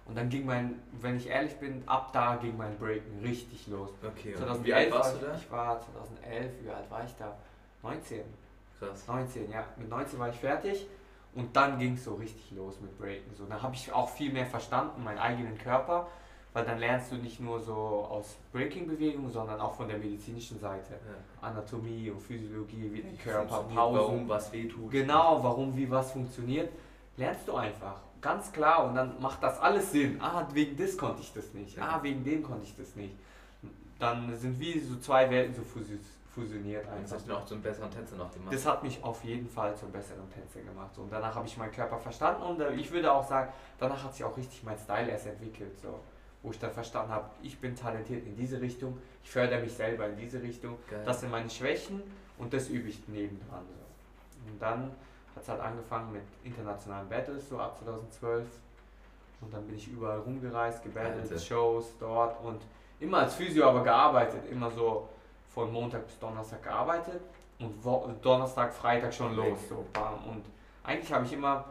[0.05, 3.91] Und dann ging mein, wenn ich ehrlich bin, ab da ging mein Breaken richtig los.
[4.03, 5.35] Okay, und 2011 wie alt warst war du da?
[5.37, 7.37] Ich war 2011, wie alt war ich da?
[7.83, 8.21] 19.
[8.79, 9.07] Krass.
[9.07, 9.65] 19, ja.
[9.77, 10.87] Mit 19 war ich fertig
[11.35, 13.35] und dann ging es so richtig los mit Breaken.
[13.35, 16.09] So, da habe ich auch viel mehr verstanden, meinen eigenen Körper,
[16.53, 20.93] weil dann lernst du nicht nur so aus Breaking-Bewegungen, sondern auch von der medizinischen Seite.
[20.93, 21.49] Ja.
[21.49, 23.77] Anatomie und Physiologie, wie der Körper, Pausen.
[23.77, 24.91] Warum was wehtut.
[24.91, 26.71] Genau, warum, wie was funktioniert,
[27.17, 28.01] lernst du einfach.
[28.21, 30.21] ganz klar und dann macht das alles Sinn.
[30.21, 31.79] Ah, wegen des konnte ich das nicht.
[31.79, 33.15] Ah, wegen dem konnte ich das nicht.
[33.99, 36.05] Dann sind wie so zwei Welten so fusioniert
[36.89, 37.03] einfach.
[37.03, 38.55] Das hat mich auch zum besseren Tänzer noch gemacht.
[38.55, 40.95] Das hat mich auf jeden Fall zum besseren Tänzer gemacht.
[40.95, 44.03] So, und danach habe ich meinen Körper verstanden und äh, ich würde auch sagen, danach
[44.03, 45.79] hat sich auch richtig mein Style erst entwickelt.
[45.81, 46.01] So
[46.43, 50.09] wo ich dann verstanden habe, ich bin talentiert in diese Richtung, ich fördere mich selber
[50.09, 51.03] in diese Richtung, Geil.
[51.05, 52.03] das sind meine Schwächen
[52.39, 53.65] und das übe ich nebendran.
[53.69, 54.51] So.
[54.51, 54.91] Und dann
[55.35, 58.45] hat es halt angefangen mit internationalen Battles, so ab 2012.
[59.41, 62.63] Und dann bin ich überall rumgereist, gebattelt, Shows dort und
[63.01, 65.09] immer als Physio aber gearbeitet, immer so
[65.55, 67.21] von Montag bis Donnerstag gearbeitet
[67.59, 69.59] und Donnerstag, Freitag schon los.
[69.69, 70.15] So, bam.
[70.29, 70.45] Und
[70.83, 71.65] eigentlich habe ich immer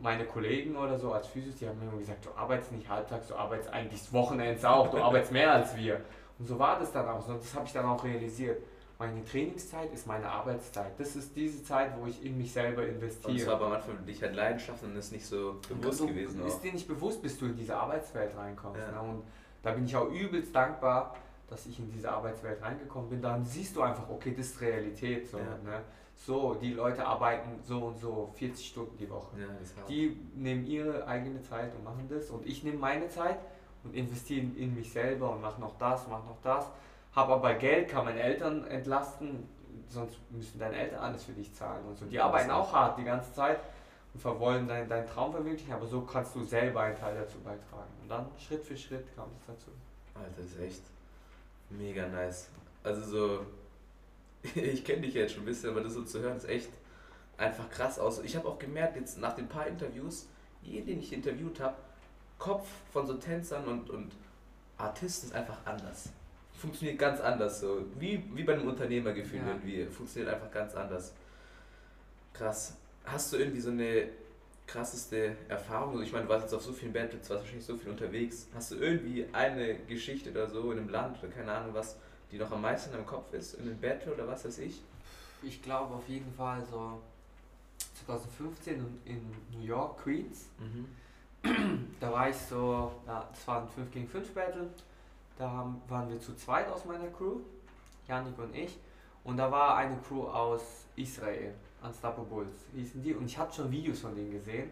[0.00, 3.28] meine Kollegen oder so als Physios, die haben mir immer gesagt, du arbeitest nicht halbtags,
[3.28, 6.00] du arbeitest eigentlich das Wochenende auch, du arbeitest mehr als wir.
[6.38, 7.26] Und so war das dann auch.
[7.28, 8.62] Und das habe ich dann auch realisiert.
[8.98, 10.98] Meine Trainingszeit ist meine Arbeitszeit.
[10.98, 13.32] Das ist diese Zeit, wo ich in mich selber investiere.
[13.32, 16.46] Und zwar aber manchmal dich halt Leidenschaft und ist nicht so bewusst du, gewesen.
[16.46, 16.60] Ist auch.
[16.62, 18.80] dir nicht bewusst, bis du in diese Arbeitswelt reinkommst.
[18.80, 19.02] Ja.
[19.02, 19.08] Ne?
[19.08, 19.22] Und
[19.62, 21.14] da bin ich auch übelst dankbar,
[21.48, 23.22] dass ich in diese Arbeitswelt reingekommen bin.
[23.22, 25.28] Dann siehst du einfach, okay, das ist Realität.
[25.28, 25.44] So, ja.
[25.64, 25.82] ne?
[26.16, 29.38] so, die Leute arbeiten so und so 40 Stunden die Woche.
[29.38, 29.46] Ja,
[29.88, 33.38] die nehmen ihre eigene Zeit und machen das und ich nehme meine Zeit
[33.84, 36.66] und investiere in mich selber und mache noch das, mache noch das.
[37.14, 39.48] Habe aber Geld, kann meine Eltern entlasten,
[39.88, 42.06] sonst müssen deine Eltern alles für dich zahlen und so.
[42.06, 43.60] Die arbeiten auch hart die ganze Zeit
[44.12, 47.90] und wollen deinen dein Traum verwirklichen, aber so kannst du selber einen Teil dazu beitragen.
[48.02, 49.70] Und dann Schritt für Schritt kam es dazu.
[50.14, 50.82] Alter, das ist echt
[51.70, 52.48] mega nice.
[52.82, 53.46] Also so
[54.54, 56.70] ich kenne dich ja jetzt schon ein bisschen, aber das so zu hören ist echt
[57.36, 58.22] einfach krass aus.
[58.22, 60.28] Ich habe auch gemerkt, jetzt nach den paar Interviews,
[60.62, 61.76] jeden, den ich interviewt habe,
[62.38, 64.12] Kopf von so Tänzern und, und
[64.78, 66.10] Artisten ist einfach anders.
[66.52, 67.84] Funktioniert ganz anders so.
[67.98, 69.48] Wie, wie bei einem Unternehmergefühl ja.
[69.48, 69.86] irgendwie.
[69.86, 71.12] Funktioniert einfach ganz anders.
[72.32, 72.76] Krass.
[73.04, 74.08] Hast du irgendwie so eine
[74.66, 75.92] krasseste Erfahrung?
[75.92, 78.48] Also ich meine, du warst jetzt auf so vielen Battles, warst wahrscheinlich so viel unterwegs.
[78.54, 81.96] Hast du irgendwie eine Geschichte oder so in einem Land oder keine Ahnung was,
[82.30, 84.82] die noch am meisten im Kopf ist, in einem Battle oder was weiß ich?
[85.42, 87.00] Ich glaube auf jeden Fall so
[88.06, 89.20] 2015 in
[89.52, 90.46] New York, Queens.
[90.58, 90.86] Mhm.
[92.00, 94.68] Da war ich so, ja, das war ein 5 gegen 5 Battle.
[95.38, 97.40] Da haben, waren wir zu zweit aus meiner Crew,
[98.08, 98.78] Janik und ich.
[99.24, 100.62] Und da war eine Crew aus
[100.96, 101.54] Israel,
[101.86, 103.14] Unstoppable Bulls hießen die.
[103.14, 104.70] Und ich hatte schon Videos von denen gesehen.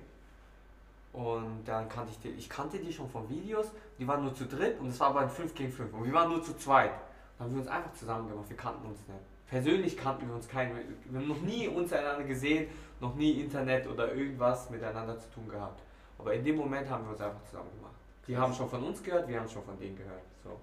[1.12, 3.66] Und dann kannte ich die, ich kannte die schon von Videos.
[3.98, 5.94] Die waren nur zu dritt und es war aber ein 5 gegen 5.
[5.94, 6.92] Und wir waren nur zu zweit
[7.38, 8.48] haben wir uns einfach zusammen gemacht.
[8.48, 9.20] Wir kannten uns nicht.
[9.48, 10.76] Persönlich kannten wir uns keinen.
[11.10, 12.68] Wir haben noch nie uns einander gesehen,
[13.00, 15.80] noch nie Internet oder irgendwas miteinander zu tun gehabt.
[16.18, 17.94] Aber in dem Moment haben wir uns einfach zusammen gemacht.
[18.26, 20.22] Die haben schon von uns gehört, wir haben schon von denen gehört.
[20.42, 20.58] So.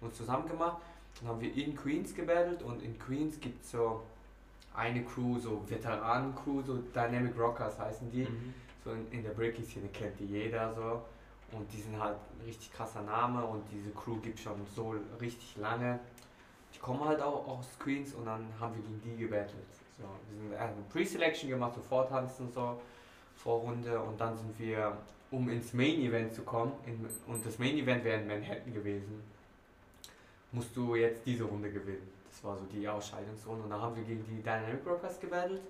[0.00, 0.78] Uns zusammen gemacht.
[1.20, 4.02] Dann haben wir in Queens gebattelt und in Queens gibt es so
[4.76, 8.24] eine Crew, so Veteranen-Crew, so Dynamic Rockers heißen die.
[8.24, 8.54] Mhm.
[8.84, 11.02] So in, in der Breaking-Szene kennt die jeder so.
[11.56, 15.56] Und die sind halt ein richtig krasser Name und diese Crew gibt schon so richtig
[15.56, 15.98] lange.
[16.74, 19.64] Die kommen halt auch aus Queens und dann haben wir gegen die gebettelt.
[19.98, 22.80] So, wir sind eine Pre-Selection gemacht, so Vortanzen so,
[23.36, 24.96] Vorrunde und dann sind wir,
[25.30, 29.22] um ins Main Event zu kommen, in, und das Main Event wäre in Manhattan gewesen,
[30.52, 32.15] musst du jetzt diese Runde gewinnen.
[32.36, 35.62] Das war so die Ausscheidungsrunde und dann haben wir gegen die Dynamic Rockers gebettelt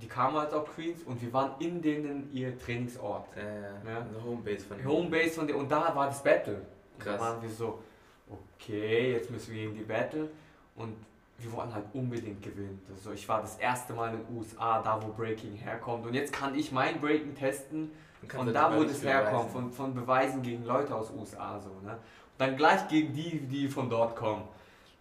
[0.00, 3.26] die kamen halt auch Queens und wir waren in denen ihr Trainingsort.
[3.36, 3.98] Ja, ja.
[3.98, 4.88] Also Homebase von denen.
[4.88, 5.58] Homebase von denen.
[5.60, 6.54] Und da war das Battle.
[6.54, 7.18] Und Krass.
[7.18, 7.80] da waren wir so,
[8.28, 10.30] okay, jetzt müssen wir gegen die Battle.
[10.76, 10.96] Und
[11.38, 12.80] wir wollten halt unbedingt gewinnen.
[12.90, 16.06] Also ich war das erste Mal in den USA, da wo Breaking herkommt.
[16.06, 17.90] Und jetzt kann ich mein Breaking testen
[18.28, 21.58] von da, wo das herkommt, von, von Beweisen gegen Leute aus USA.
[21.58, 21.92] So, ne?
[21.92, 21.98] Und
[22.38, 24.42] dann gleich gegen die, die von dort kommen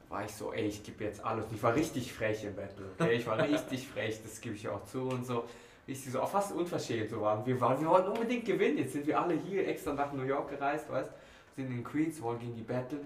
[0.10, 1.45] war ich so, ey, ich gebe jetzt alles.
[1.54, 3.13] Ich war richtig frech im Battle, okay?
[3.13, 5.45] Ich war richtig frech, das gebe ich auch zu und so.
[5.88, 7.45] Richtig so, auch fast unverschämt so waren.
[7.45, 7.80] Wir, waren.
[7.80, 8.78] wir wollten unbedingt gewinnen.
[8.78, 11.10] Jetzt sind wir alle hier extra nach New York gereist, weißt
[11.56, 13.00] Sind in Queens, wollen gegen die Battle.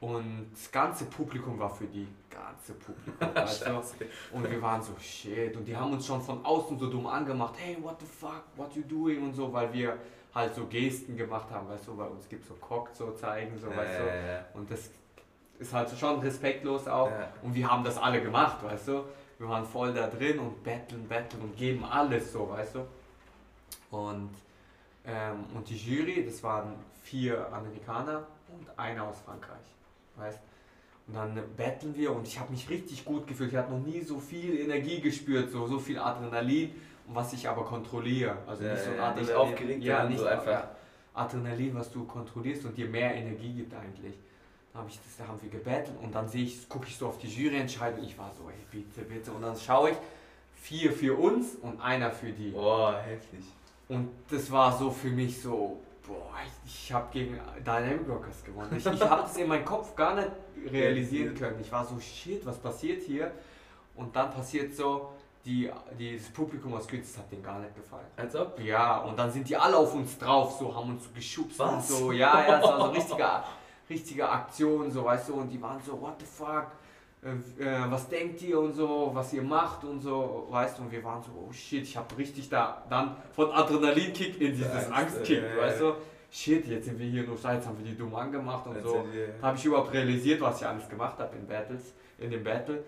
[0.00, 2.06] Und das ganze Publikum war für die.
[2.30, 4.36] Ganze Publikum, weißt du?
[4.36, 5.54] Und wir waren so, shit.
[5.56, 7.54] Und die haben uns schon von außen so dumm angemacht.
[7.58, 9.22] Hey, what the fuck, what you doing?
[9.22, 9.98] Und so, weil wir
[10.34, 13.68] halt so Gesten gemacht haben, weißt du, bei uns gibt so Cock so zeigen, so,
[13.68, 14.58] weißt du.
[14.58, 14.90] Und das
[15.60, 17.10] ist halt schon respektlos auch.
[17.10, 17.28] Ja.
[17.42, 19.04] Und wir haben das alle gemacht, weißt du.
[19.38, 22.80] Wir waren voll da drin und betteln, betteln und geben alles so, weißt du.
[23.96, 24.30] Und,
[25.06, 29.64] ähm, und die Jury, das waren vier Amerikaner und einer aus Frankreich,
[30.16, 30.38] weißt
[31.08, 33.50] Und dann betteln wir und ich habe mich richtig gut gefühlt.
[33.52, 36.74] Ich habe noch nie so viel Energie gespürt, so, so viel Adrenalin,
[37.06, 38.36] was ich aber kontrolliere.
[38.46, 39.24] Also nicht so ein Adrenalin.
[39.24, 40.68] Nicht aufgeregt, ja, nicht so einfach.
[41.14, 44.14] Adrenalin, was du kontrollierst und dir mehr Energie gibt eigentlich.
[44.72, 47.08] Da, hab ich das, da haben wir gebettelt und dann sehe ich, gucke ich so
[47.08, 48.04] auf die Juryentscheidung.
[48.04, 49.32] Ich war so, ey, bitte, bitte.
[49.32, 49.96] Und dann schaue ich,
[50.54, 52.50] vier für uns und einer für die.
[52.50, 53.44] Boah, heftig.
[53.88, 58.70] Und das war so für mich so, boah, ich, ich habe gegen Dynamic Rockers gewonnen.
[58.76, 60.30] Ich, ich habe das in meinem Kopf gar nicht
[60.70, 61.60] realisieren können.
[61.60, 63.32] Ich war so, shit, was passiert hier?
[63.96, 65.10] Und dann passiert so,
[65.44, 68.06] die, die, das Publikum aus Gütz hat denen gar nicht gefallen.
[68.16, 68.60] Als ob?
[68.60, 71.90] Ja, und dann sind die alle auf uns drauf, so haben uns so geschubst Was?
[71.90, 72.12] und so.
[72.12, 73.28] Ja, ja, das war so richtige,
[73.90, 76.66] richtige Aktion, so weißt du, und die waren so, what the fuck,
[77.22, 80.92] äh, äh, was denkt ihr und so, was ihr macht und so, weißt du, und
[80.92, 84.92] wir waren so, oh shit, ich habe richtig da dann von Adrenalinkick in dieses Angst,
[84.92, 85.94] Angstkick, ja, weißt du,
[86.30, 89.04] shit, jetzt sind wir hier nur jetzt haben wir die dumm angemacht und so.
[89.42, 92.84] Habe ich überhaupt realisiert, was ich alles gemacht habe in Battles, in dem Battle.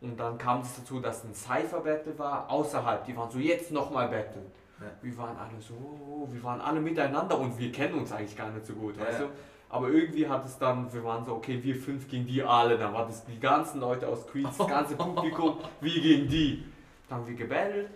[0.00, 3.04] Und dann kam es dazu, dass ein Cypher-Battle war, außerhalb.
[3.04, 4.42] Die waren so, jetzt nochmal Battle.
[4.80, 4.86] Ja.
[5.02, 8.50] Wir waren alle so, oh, wir waren alle miteinander und wir kennen uns eigentlich gar
[8.50, 9.04] nicht so gut, Ja.
[9.06, 9.24] weißt du?
[9.70, 12.76] Aber irgendwie hat es dann, wir waren so, okay, wir fünf gegen die alle.
[12.76, 16.64] Dann waren das die ganzen Leute aus Queens, das ganze Publikum, wir gegen die.
[17.08, 17.88] Dann haben wir gebattelt.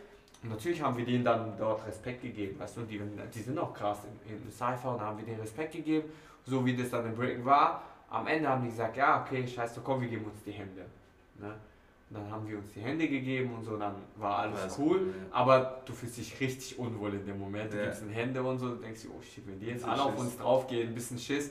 [0.44, 3.00] Und natürlich haben wir denen dann dort Respekt gegeben, weißt du, die,
[3.34, 6.06] die sind auch krass in, in Cypher und haben wir denen Respekt gegeben,
[6.44, 7.82] so wie das dann in Breaking war.
[8.10, 10.84] Am Ende haben die gesagt, ja, okay, scheiße, komm, wir geben uns die Hände.
[11.38, 11.54] Ne?
[12.10, 14.98] Dann haben wir uns die Hände gegeben und so, dann war alles Alles cool.
[15.00, 15.36] cool, ja.
[15.36, 17.72] Aber du fühlst dich richtig unwohl in dem Moment.
[17.72, 17.86] Du Ja.
[17.86, 20.20] gibst Hände und so, du denkst dir, oh shit, wenn die jetzt alle auf Schiss.
[20.20, 21.50] uns draufgehen, ein bisschen Schiss.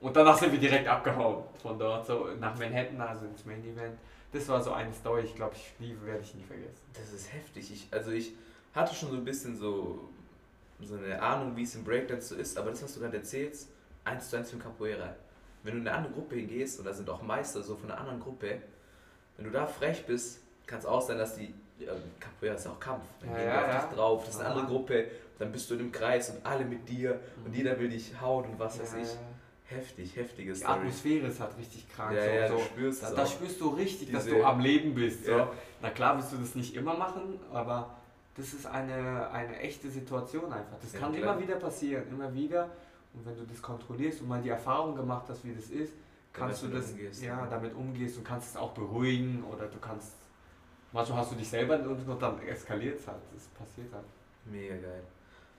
[0.00, 3.98] Und danach sind wir direkt abgehauen von dort, so nach Manhattan, also ins Main Event.
[4.32, 6.82] Das war so eine Story, ich glaube, ich liebe, werde ich nie vergessen.
[6.94, 7.72] Das ist heftig.
[7.72, 8.32] Ich, also ich
[8.74, 10.08] hatte schon so ein bisschen so,
[10.80, 13.68] so eine Ahnung, wie es im Breakdance so ist, aber das, was du gerade erzählst,
[14.04, 15.14] eins zu eins für Capoeira.
[15.64, 18.00] Wenn du in eine andere Gruppe hingehst, und da sind auch Meister so von einer
[18.00, 18.62] anderen Gruppe,
[19.38, 22.78] wenn du da frech bist, kann es auch sein, dass die, ja, Capoeira ist auch
[22.78, 23.80] Kampf, dann Ja, gehen ja, auf ja.
[23.80, 24.66] dich drauf, das ist eine andere.
[24.66, 25.06] Gruppe,
[25.38, 28.44] dann bist du in einem Kreis und alle mit dir und jeder will dich hauen
[28.44, 29.08] und was weiß ich.
[29.64, 30.72] Heftig, heftige Die Story.
[30.72, 32.16] Atmosphäre ist halt richtig krank.
[32.16, 32.54] Ja, so, ja, so.
[32.56, 35.26] du spürst da, da spürst du richtig, dass du am Leben bist.
[35.26, 35.46] So.
[35.82, 37.94] Na klar wirst du das nicht immer machen, aber
[38.34, 40.78] das ist eine, eine echte Situation einfach.
[40.80, 41.34] Das kann klar.
[41.34, 42.70] immer wieder passieren, immer wieder.
[43.14, 45.92] Und wenn du das kontrollierst und mal die Erfahrung gemacht hast, wie das ist,
[46.38, 47.46] kannst du das umgehst, ja, ja.
[47.46, 50.14] damit umgehst und kannst es auch beruhigen oder du kannst.
[50.92, 53.20] Manchmal hast du dich selber und dann eskaliert es halt.
[53.34, 54.04] Das passiert halt.
[54.46, 55.02] Mega geil.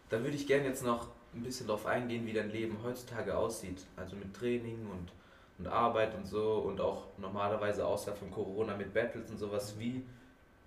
[0.10, 3.86] Da würde ich gerne jetzt noch ein bisschen drauf eingehen, wie dein Leben heutzutage aussieht.
[3.96, 5.12] Also mit Training und,
[5.60, 9.78] und Arbeit und so und auch normalerweise außerhalb von Corona mit Battles und sowas.
[9.78, 10.04] Wie,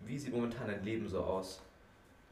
[0.04, 1.60] wie sieht momentan dein Leben so aus?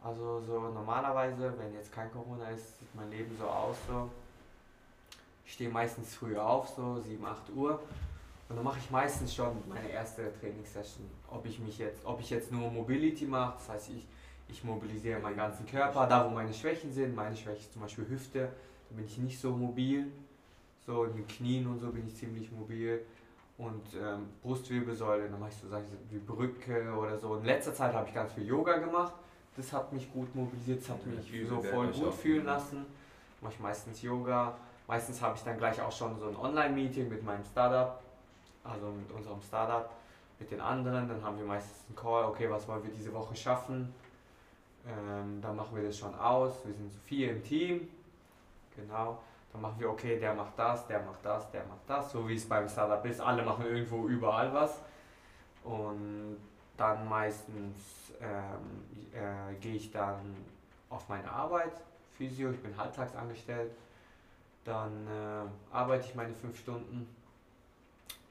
[0.03, 4.09] Also so normalerweise, wenn jetzt kein Corona ist, sieht mein Leben so aus so.
[5.51, 7.81] Ich stehe meistens früh auf, so 7, 8 Uhr.
[8.49, 11.05] Und dann mache ich meistens schon meine erste Trainingssession.
[11.29, 14.07] Ob ich mich jetzt, ob ich jetzt nur Mobility mache, das heißt ich,
[14.49, 17.17] ich mobilisiere meinen ganzen Körper, da wo meine Schwächen sind.
[17.17, 18.49] Meine Schwäche ist zum Beispiel Hüfte,
[18.91, 20.13] da bin ich nicht so mobil.
[20.87, 23.01] So in den Knien und so bin ich ziemlich mobil.
[23.59, 27.35] Und ähm, Brustwirbelsäule, dann mache ich so Sachen wie Brücke oder so.
[27.35, 29.15] In letzter Zeit habe ich ganz viel Yoga gemacht.
[29.57, 32.87] Das hat mich gut mobilisiert, das hat mich so voll gut fühlen lassen.
[33.41, 34.57] Mache ich meistens Yoga.
[34.91, 38.01] Meistens habe ich dann gleich auch schon so ein Online-Meeting mit meinem Startup,
[38.65, 39.89] also mit unserem Startup,
[40.41, 41.09] mit den anderen.
[41.09, 43.95] Dann haben wir meistens einen Call, okay, was wollen wir diese Woche schaffen?
[44.85, 46.67] Ähm, dann machen wir das schon aus.
[46.67, 47.89] Wir sind so vier im Team.
[48.75, 49.21] Genau.
[49.53, 52.35] Dann machen wir, okay, der macht das, der macht das, der macht das, so wie
[52.35, 53.21] es beim Startup ist.
[53.21, 54.81] Alle machen irgendwo überall was.
[55.63, 56.37] Und
[56.77, 60.35] dann meistens ähm, äh, gehe ich dann
[60.89, 61.75] auf meine Arbeit,
[62.19, 63.71] Physio, ich bin halbtags angestellt.
[64.65, 67.09] Dann äh, arbeite ich meine fünf Stunden.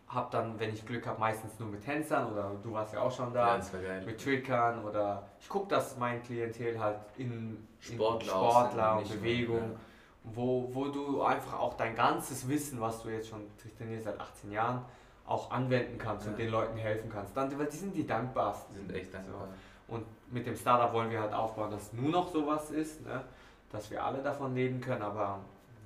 [0.07, 3.11] Hab dann, wenn ich Glück habe, meistens nur mit Tänzern oder du warst ja auch
[3.11, 4.03] schon da geil.
[4.05, 9.09] mit Trickern oder ich gucke, dass mein Klientel halt in, Sportler in Sportler und nicht
[9.11, 9.75] nur, Bewegung,
[10.23, 13.41] wo, wo du einfach auch dein ganzes Wissen, was du jetzt schon
[13.77, 14.83] trainierst seit 18 Jahren,
[15.27, 16.31] auch anwenden kannst Ja.
[16.31, 17.37] und den Leuten helfen kannst.
[17.37, 18.73] Dann, weil die sind die dankbarsten.
[18.75, 19.47] Die sind echt dankbar.
[19.87, 23.23] Und mit dem Startup wollen wir halt aufbauen, dass nur noch sowas ist, ne?
[23.71, 25.39] dass wir alle davon leben können, aber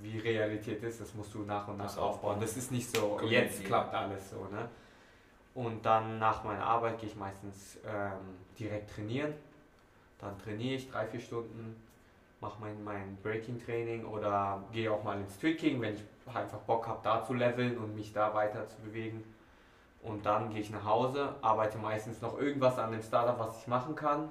[0.04, 2.40] wie Realität ist, das musst du nach und nach Musst aufbauen.
[2.40, 4.48] Das ist nicht so, Community, jetzt klappt alles so.
[4.52, 4.70] Ne?
[5.56, 9.34] Und dann nach meiner Arbeit gehe ich meistens ähm, direkt trainieren.
[10.20, 11.76] Dann trainiere ich drei, vier Stunden,
[12.42, 17.00] mache mein, mein Breaking-Training oder gehe auch mal ins Tricking, wenn ich einfach Bock habe,
[17.04, 19.24] da zu leveln und mich da weiter zu bewegen.
[20.02, 23.68] Und dann gehe ich nach Hause, arbeite meistens noch irgendwas an dem Startup, was ich
[23.68, 24.30] machen kann.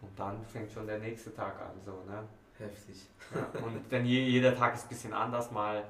[0.00, 1.80] Und dann fängt schon der nächste Tag an.
[1.84, 2.24] So, ne?
[2.60, 3.06] Heftig.
[3.34, 5.50] Ja, und dann je, jeder Tag ist ein bisschen anders.
[5.50, 5.84] Mal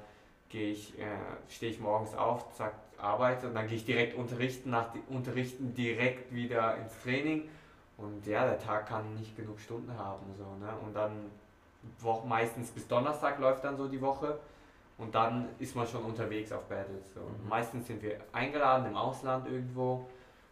[0.49, 1.05] gehe ich, äh,
[1.49, 5.73] stehe ich morgens auf, zack, arbeite und dann gehe ich direkt unterrichten, nach di- unterrichten
[5.73, 7.49] direkt wieder ins Training.
[7.97, 10.25] Und ja, der Tag kann nicht genug Stunden haben.
[10.37, 10.73] So, ne?
[10.85, 11.29] Und dann
[11.99, 14.39] wo, meistens bis Donnerstag läuft dann so die Woche.
[14.97, 17.13] Und dann ist man schon unterwegs auf Battles.
[17.13, 17.21] So.
[17.21, 17.49] Mhm.
[17.49, 20.05] Meistens sind wir eingeladen im Ausland irgendwo.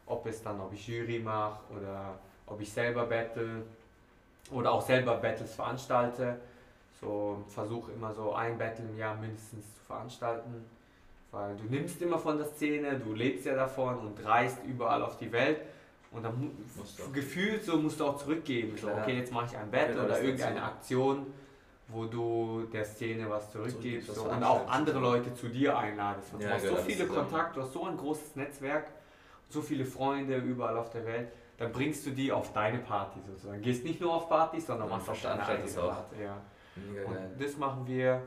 [0.08, 2.18] Ob es dann, ob ich Jury mache oder
[2.48, 3.64] ob ich selber battle.
[4.52, 6.38] Oder auch selber Battles veranstalte.
[7.00, 10.66] So versuche immer so ein Battle im Jahr mindestens zu veranstalten.
[11.32, 15.18] Weil du nimmst immer von der Szene, du lebst ja davon und reist überall auf
[15.18, 15.62] die Welt.
[16.12, 16.52] Und dann
[17.14, 18.76] gefühlt so musst du auch zurückgeben.
[18.76, 21.28] So, okay, jetzt mache ich ein Battle oder irgendeine Aktion,
[21.88, 26.34] wo du der Szene was zurückgibst so, und auch andere Leute zu dir einladest.
[26.40, 28.88] Ja, du hast so viele Kontakte, du hast so ein großes Netzwerk,
[29.50, 31.32] so viele Freunde überall auf der Welt.
[31.60, 33.62] Dann bringst du die auf deine Party sozusagen.
[33.62, 36.16] Gehst nicht nur auf Partys, sondern machst auch deine eigene Party.
[36.24, 36.42] Ja.
[37.06, 38.22] und das machen wir.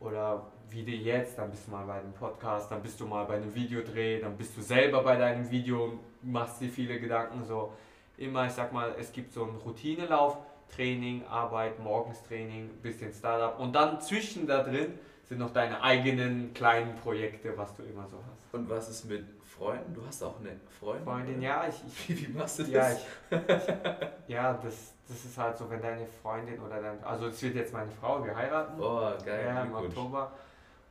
[0.00, 3.24] Oder wie dir jetzt, dann bist du mal bei einem Podcast, dann bist du mal
[3.24, 7.72] bei einem Videodreh, dann bist du selber bei deinem Video, machst dir viele Gedanken so.
[8.16, 10.36] Immer, ich sag mal, es gibt so einen Routinelauf,
[10.74, 14.98] Training, Arbeit, Morgenstraining, bisschen Startup und dann zwischen da drin
[15.28, 18.54] sind noch deine eigenen kleinen Projekte, was du immer so hast.
[18.54, 19.94] Und was ist mit Freunden?
[19.94, 21.04] Du hast auch eine Freundin?
[21.04, 21.64] Freundin, ja.
[21.68, 22.70] Ich, ich, wie, machst du das?
[22.70, 23.38] Ja, ich,
[24.28, 27.72] ja das, das ist halt so, wenn deine Freundin oder dein, also es wird jetzt
[27.72, 28.80] meine Frau, wir heiraten.
[28.80, 29.46] Oh, geil.
[29.46, 30.32] Ja, im Oktober.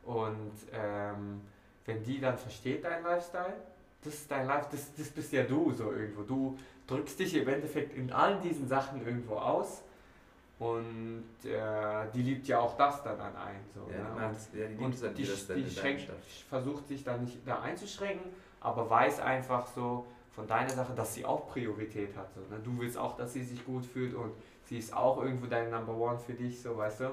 [0.04, 1.40] Und ähm,
[1.86, 3.54] wenn die dann versteht dein Lifestyle,
[4.02, 6.22] das ist dein Life, das, das bist ja du so irgendwo.
[6.22, 9.82] Du drückst dich im Endeffekt in all diesen Sachen irgendwo aus
[10.58, 13.60] und äh, die liebt ja auch das dann an ein.
[13.74, 14.28] So, ja, ne?
[14.28, 16.08] und, ja, die, und die, die, die schränkt,
[16.48, 18.30] versucht sich da nicht da einzuschränken,
[18.60, 22.28] aber weiß einfach so von deiner Sache, dass sie auch Priorität hat.
[22.34, 22.60] So, ne?
[22.62, 24.32] Du willst auch, dass sie sich gut fühlt und
[24.64, 27.04] sie ist auch irgendwo dein Number One für dich, so weißt du.
[27.04, 27.12] Ja.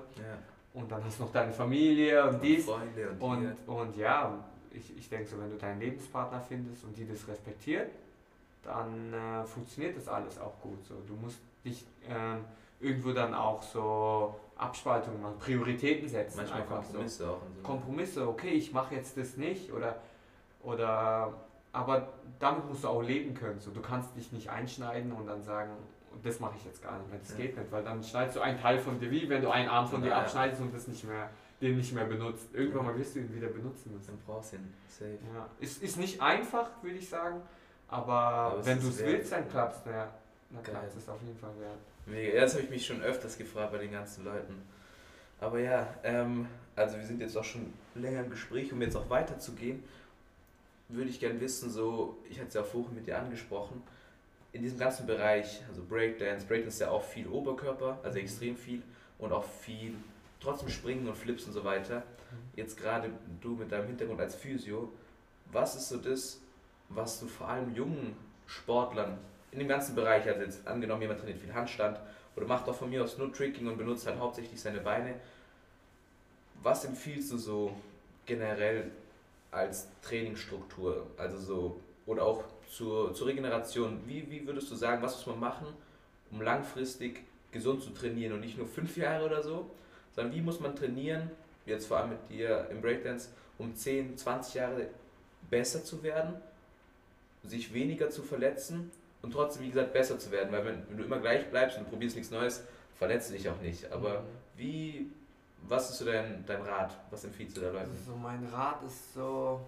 [0.73, 2.65] Und dann hast du noch deine Familie und, und dies.
[2.65, 4.37] Freunde und, und, und ja,
[4.71, 7.91] ich, ich denke so, wenn du deinen Lebenspartner findest und die das respektiert,
[8.63, 10.85] dann äh, funktioniert das alles auch gut.
[10.85, 10.95] So.
[11.07, 12.37] Du musst dich äh,
[12.81, 16.37] irgendwo dann auch so Abspaltungen machen, Prioritäten setzen.
[16.37, 17.29] Manchmal Kompromisse so.
[17.31, 17.41] auch.
[17.55, 17.63] So.
[17.63, 19.97] Kompromisse, okay, ich mache jetzt das nicht oder,
[20.61, 21.33] oder
[21.73, 22.09] aber
[22.39, 23.59] damit musst du auch leben können.
[23.59, 23.71] So.
[23.71, 25.71] Du kannst dich nicht einschneiden und dann sagen,
[26.23, 27.37] das mache ich jetzt gar nicht mehr, das ja.
[27.37, 29.87] geht nicht, weil dann schneidest du einen Teil von dir, wie wenn du einen Arm
[29.87, 31.29] von ja, dir abschneidest und das nicht mehr,
[31.61, 32.53] den nicht mehr benutzt.
[32.53, 34.07] Irgendwann mal wirst du ihn wieder benutzen müssen.
[34.07, 35.17] Dann brauchst du ihn, safe.
[35.33, 35.47] Ja.
[35.59, 37.41] Ist, ist nicht einfach, würde ich sagen,
[37.87, 40.09] aber, aber wenn du es willst, dann klappst ja.
[40.49, 41.79] Dann klappt es auf jeden Fall wert.
[42.05, 44.61] Mega, das habe ich mich schon öfters gefragt bei den ganzen Leuten.
[45.39, 49.09] Aber ja, ähm, also wir sind jetzt auch schon länger im Gespräch, um jetzt auch
[49.09, 49.83] weiterzugehen,
[50.89, 53.81] würde ich gerne wissen, so, ich hatte es ja vorhin mit dir angesprochen,
[54.53, 58.25] in diesem ganzen Bereich, also Breakdance, Breakdance ist ja auch viel Oberkörper, also mhm.
[58.25, 58.81] extrem viel
[59.17, 59.95] und auch viel
[60.39, 61.99] trotzdem Springen und Flips und so weiter.
[61.99, 62.35] Mhm.
[62.55, 64.91] Jetzt gerade du mit deinem Hintergrund als Physio,
[65.51, 66.41] was ist so das,
[66.89, 68.15] was du vor allem jungen
[68.47, 69.17] Sportlern
[69.51, 71.99] in dem ganzen Bereich, also jetzt angenommen jemand trainiert viel Handstand
[72.35, 75.15] oder macht auch von mir aus nur Tricking und benutzt halt hauptsächlich seine Beine,
[76.63, 77.75] was empfiehlst du so
[78.25, 78.91] generell
[79.51, 85.15] als Trainingsstruktur, also so oder auch zur, zur Regeneration, wie, wie würdest du sagen, was
[85.17, 85.67] muss man machen,
[86.31, 89.69] um langfristig gesund zu trainieren und nicht nur fünf Jahre oder so,
[90.15, 91.29] sondern wie muss man trainieren,
[91.65, 94.87] jetzt vor allem mit dir im Breakdance, um 10, 20 Jahre
[95.49, 96.35] besser zu werden,
[97.43, 98.91] sich weniger zu verletzen
[99.21, 101.89] und trotzdem, wie gesagt, besser zu werden, weil wenn, wenn du immer gleich bleibst und
[101.89, 102.63] probierst nichts Neues,
[102.95, 103.91] verletzt du dich auch nicht.
[103.91, 104.25] Aber mhm.
[104.57, 105.11] wie,
[105.67, 106.97] was ist so dein, dein Rat?
[107.09, 107.91] Was empfiehlst du da Leuten?
[107.91, 109.61] Also mein Rat ist so,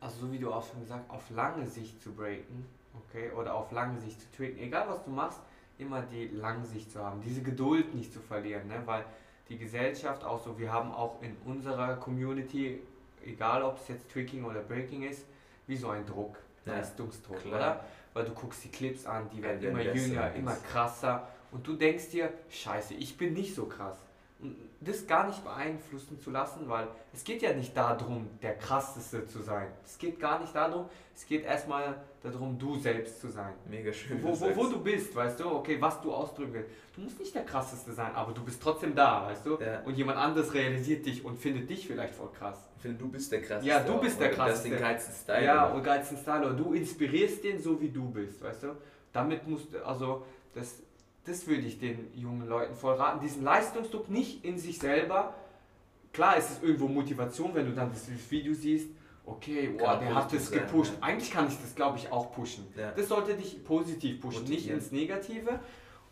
[0.00, 3.72] also so wie du auch schon gesagt, auf lange Sicht zu breaken, okay, oder auf
[3.72, 5.40] lange Sicht zu tricken, egal was du machst,
[5.78, 8.82] immer die lange Sicht zu haben, diese Geduld nicht zu verlieren, ne?
[8.84, 9.04] weil
[9.48, 12.80] die Gesellschaft auch so, wir haben auch in unserer Community,
[13.24, 15.26] egal ob es jetzt Tricking oder Breaking ist,
[15.66, 17.54] wie so ein Druck, ja, Leistungsdruck, klar.
[17.54, 17.84] oder?
[18.14, 21.28] Weil du guckst die Clips an, die werden ja, immer jünger, immer krasser.
[21.50, 24.03] Und du denkst dir, scheiße, ich bin nicht so krass
[24.80, 29.40] das gar nicht beeinflussen zu lassen, weil es geht ja nicht darum, der krasseste zu
[29.40, 29.68] sein.
[29.84, 33.54] Es geht gar nicht darum, es geht erstmal darum, du selbst zu sein.
[33.68, 34.22] Mega schön.
[34.22, 36.70] Wo, wo, wo du bist, weißt du, okay, was du ausdrücken willst.
[36.94, 39.58] Du musst nicht der krasseste sein, aber du bist trotzdem da, weißt du?
[39.58, 39.80] Ja.
[39.80, 42.58] Und jemand anderes realisiert dich und findet dich vielleicht voll krass.
[42.76, 43.68] Ich finde, du bist der krasseste.
[43.68, 44.68] Ja, du bist der krasseste.
[44.68, 45.44] Du hast den geilsten Style.
[45.44, 45.74] Ja, oder?
[45.76, 46.46] und geilsten Style.
[46.46, 48.76] Oder du inspirierst den so, wie du bist, weißt du?
[49.12, 50.82] Damit musst du, also, das
[51.24, 53.20] das würde ich den jungen Leuten voll raten.
[53.20, 55.34] Diesen Leistungsdruck nicht in sich selber.
[56.12, 58.88] Klar ist es irgendwo Motivation, wenn du dann das Video siehst,
[59.26, 60.92] okay, boah, der hat das gepusht.
[60.92, 61.06] Sein, ja.
[61.08, 62.66] Eigentlich kann ich das, glaube ich, auch pushen.
[62.76, 62.92] Ja.
[62.92, 64.76] Das sollte dich positiv pushen, Motivieren.
[64.76, 65.60] nicht ins Negative.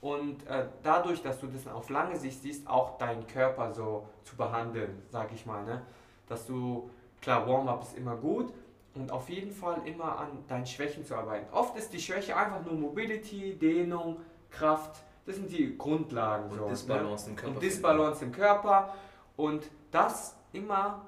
[0.01, 4.35] Und äh, dadurch, dass du das auf lange Sicht siehst, auch deinen Körper so zu
[4.37, 5.65] behandeln, sag ich mal.
[5.65, 5.83] Ne?
[6.27, 6.91] Dass du,
[7.21, 8.53] klar, Warm-up ist immer gut,
[8.95, 11.47] und auf jeden Fall immer an deinen Schwächen zu arbeiten.
[11.53, 14.19] Oft ist die Schwäche einfach nur Mobility, Dehnung,
[14.53, 16.51] Kraft, das sind die Grundlagen.
[16.51, 17.31] Und so, Disbalance ne?
[17.31, 17.55] im Körper.
[17.55, 18.95] Und Disbalance im Körper
[19.37, 21.03] und das immer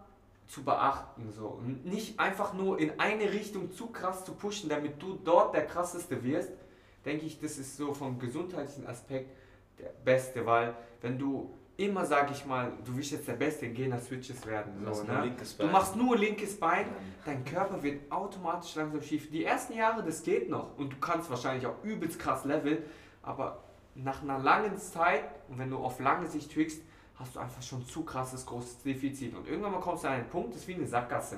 [0.46, 1.30] zu beachten.
[1.30, 1.46] So.
[1.46, 5.66] Und nicht einfach nur in eine Richtung zu krass zu pushen, damit du dort der
[5.66, 6.50] krasseste wirst,
[7.04, 9.30] denke ich, das ist so vom gesundheitlichen Aspekt
[9.78, 13.74] der Beste, weil wenn du immer, sag ich mal, du willst jetzt der Beste in
[13.74, 14.72] Gainer Switches werden.
[14.78, 15.24] Du machst So, nur ne?
[15.24, 15.72] linkes Du Bein.
[15.72, 16.86] machst nur linkes Bein,
[17.24, 19.28] dein Körper wird automatisch langsam schief.
[19.30, 22.78] Die ersten Jahre, das geht noch und du kannst wahrscheinlich auch übelst krass leveln,
[23.24, 23.62] aber
[23.94, 26.82] nach einer langen Zeit und wenn du auf lange Sicht trickst,
[27.16, 30.28] hast du einfach schon zu krasses großes Defizit und irgendwann mal kommst du an einen
[30.28, 31.36] Punkt, das ist wie eine Sackgasse.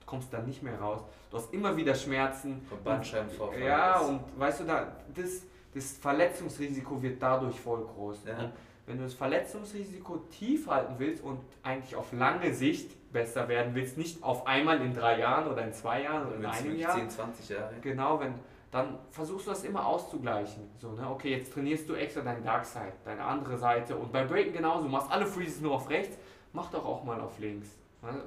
[0.00, 1.00] Du kommst da nicht mehr raus.
[1.30, 2.60] Du hast immer wieder Schmerzen.
[2.68, 3.62] Vom Bandscheibenvorfall.
[3.62, 8.24] Ja, und weißt du, da, das, das Verletzungsrisiko wird dadurch voll groß.
[8.26, 8.38] Ja.
[8.38, 8.52] Und
[8.86, 13.96] wenn du das Verletzungsrisiko tief halten willst und eigentlich auf lange Sicht besser werden willst,
[13.96, 17.08] nicht auf einmal in drei Jahren oder in zwei Jahren oder in einem Jahr, 10,
[17.08, 17.74] 20 Jahre.
[17.80, 18.34] genau, wenn,
[18.74, 20.68] dann versuchst du das immer auszugleichen.
[20.80, 21.08] So, ne?
[21.08, 24.88] Okay, jetzt trainierst du extra deine Dark Side, deine andere Seite und bei Breaken genauso,
[24.88, 26.18] machst alle Freezes nur auf rechts,
[26.52, 27.68] mach doch auch mal auf links.
[28.02, 28.24] Ne?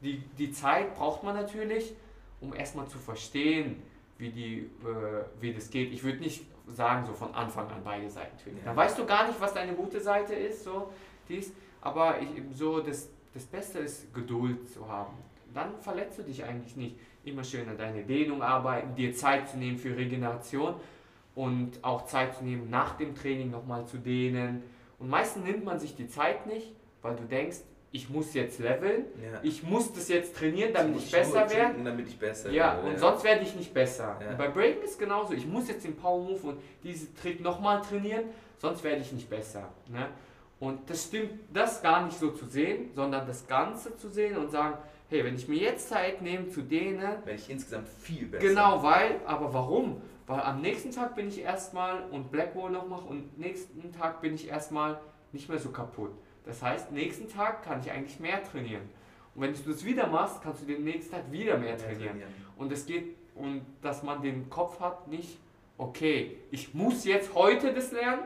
[0.00, 1.96] Die, die Zeit braucht man natürlich,
[2.40, 3.82] um erstmal zu verstehen,
[4.18, 5.92] wie, die, äh, wie das geht.
[5.92, 8.66] Ich würde nicht sagen, so von Anfang an beide Seiten trainieren.
[8.66, 8.66] Ja.
[8.66, 10.92] Dann weißt du gar nicht, was deine gute Seite ist, so
[11.28, 11.52] dies.
[11.80, 15.16] Aber ich, so das, das Beste ist, Geduld zu haben.
[15.58, 16.94] Dann verletzt du dich eigentlich nicht.
[17.24, 20.74] Immer schön an deine Dehnung arbeiten, dir Zeit zu nehmen für Regeneration
[21.34, 24.62] und auch Zeit zu nehmen, nach dem Training nochmal zu dehnen.
[25.00, 27.56] Und meistens nimmt man sich die Zeit nicht, weil du denkst,
[27.90, 29.40] ich muss jetzt leveln, Ja.
[29.42, 31.82] ich muss das jetzt trainieren, damit ich nur besser werde.
[31.82, 34.16] Damit ich besser Ja, werde, und sonst werde ich nicht besser.
[34.22, 34.30] Ja.
[34.30, 35.32] Und bei Breaken ist genauso.
[35.32, 38.26] Ich muss jetzt den Power Move und diesen Trick nochmal trainieren,
[38.58, 39.68] sonst werde ich nicht besser.
[39.88, 40.06] Ne?
[40.60, 44.50] Und das stimmt, das gar nicht so zu sehen, sondern das Ganze zu sehen und
[44.52, 44.76] sagen,
[45.08, 48.46] hey, wenn ich mir jetzt Zeit nehme zu dehnen, Werde ich insgesamt viel besser.
[48.46, 50.00] genau, weil, aber warum?
[50.26, 54.34] Weil am nächsten Tag bin ich erstmal und Blackwall noch mache und nächsten Tag bin
[54.34, 55.00] ich erstmal
[55.32, 56.10] nicht mehr so kaputt.
[56.44, 58.88] Das heißt, nächsten Tag kann ich eigentlich mehr trainieren.
[59.34, 62.22] Und wenn du das wieder machst, kannst du den nächsten Tag wieder mehr trainieren.
[62.56, 65.38] Und es geht um, dass man den Kopf hat, nicht,
[65.78, 68.22] okay, ich muss jetzt heute das lernen,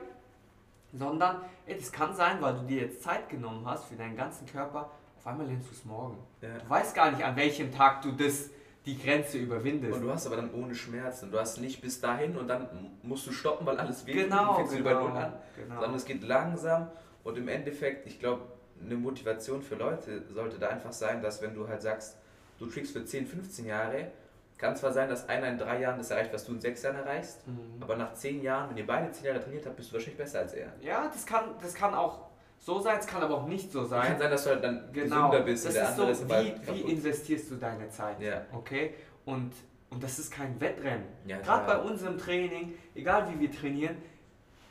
[0.93, 4.47] sondern, ey, das kann sein, weil du dir jetzt Zeit genommen hast für deinen ganzen
[4.47, 4.91] Körper,
[5.23, 6.19] auf einmal lernst du es morgen.
[6.41, 6.49] Ja.
[6.59, 8.51] Du weißt gar nicht, an welchem Tag du das,
[8.85, 9.95] die Grenze überwindest.
[9.95, 11.31] Und du hast aber dann ohne Schmerzen.
[11.31, 14.55] Du hast nicht bis dahin und dann musst du stoppen, weil alles weh genau, du
[14.57, 15.33] fängst über Null genau, an.
[15.57, 15.75] genau.
[15.81, 16.89] Sondern es geht langsam
[17.23, 18.43] und im Endeffekt, ich glaube,
[18.85, 22.19] eine Motivation für Leute sollte da einfach sein, dass wenn du halt sagst,
[22.59, 24.11] du trickst für 10, 15 Jahre,
[24.59, 26.97] kann zwar sein, dass einer in drei Jahren das erreicht, was du in sechs Jahren
[26.97, 27.81] erreichst, Mhm.
[27.81, 30.41] aber nach zehn Jahren, wenn ihr beide zehn Jahre trainiert habt, bist du wahrscheinlich besser
[30.41, 30.73] als er.
[30.81, 32.32] Ja, das kann, das kann auch
[32.65, 34.03] so sein, es kann aber auch nicht so sein.
[34.07, 36.75] Kann sein, dass du halt dann Genau, gesünder bist das ist so, ist wie, kaputt.
[36.75, 38.43] wie investierst du deine Zeit, Ja.
[38.53, 38.95] okay?
[39.25, 39.53] Und,
[39.91, 41.05] und das ist kein Wettrennen.
[41.27, 43.97] Ja, Gerade bei unserem Training, egal wie wir trainieren,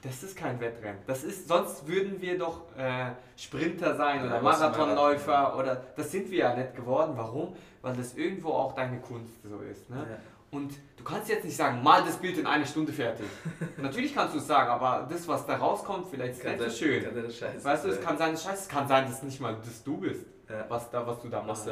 [0.04, 1.02] das ist kein Wettrennen.
[1.06, 5.60] Das ist, sonst würden wir doch äh, Sprinter sein oder was Marathonläufer Marathon.
[5.60, 7.12] oder das sind wir ja nicht geworden.
[7.16, 7.56] Warum?
[7.82, 9.90] Weil das irgendwo auch deine Kunst so ist.
[9.90, 10.08] Ne?
[10.52, 13.26] Und du kannst jetzt nicht sagen, mal das Bild in eine Stunde fertig.
[13.78, 16.70] Natürlich kannst du es sagen, aber das, was da rauskommt, vielleicht ist Kann nicht so
[16.70, 17.24] sein- schön.
[17.24, 19.82] das scheiße Weißt du, es kann sein, scheiße, es kann sein, dass nicht mal das
[19.84, 20.66] du bist, Ja.
[20.68, 21.66] was, da, was du da machst.
[21.68, 21.72] du.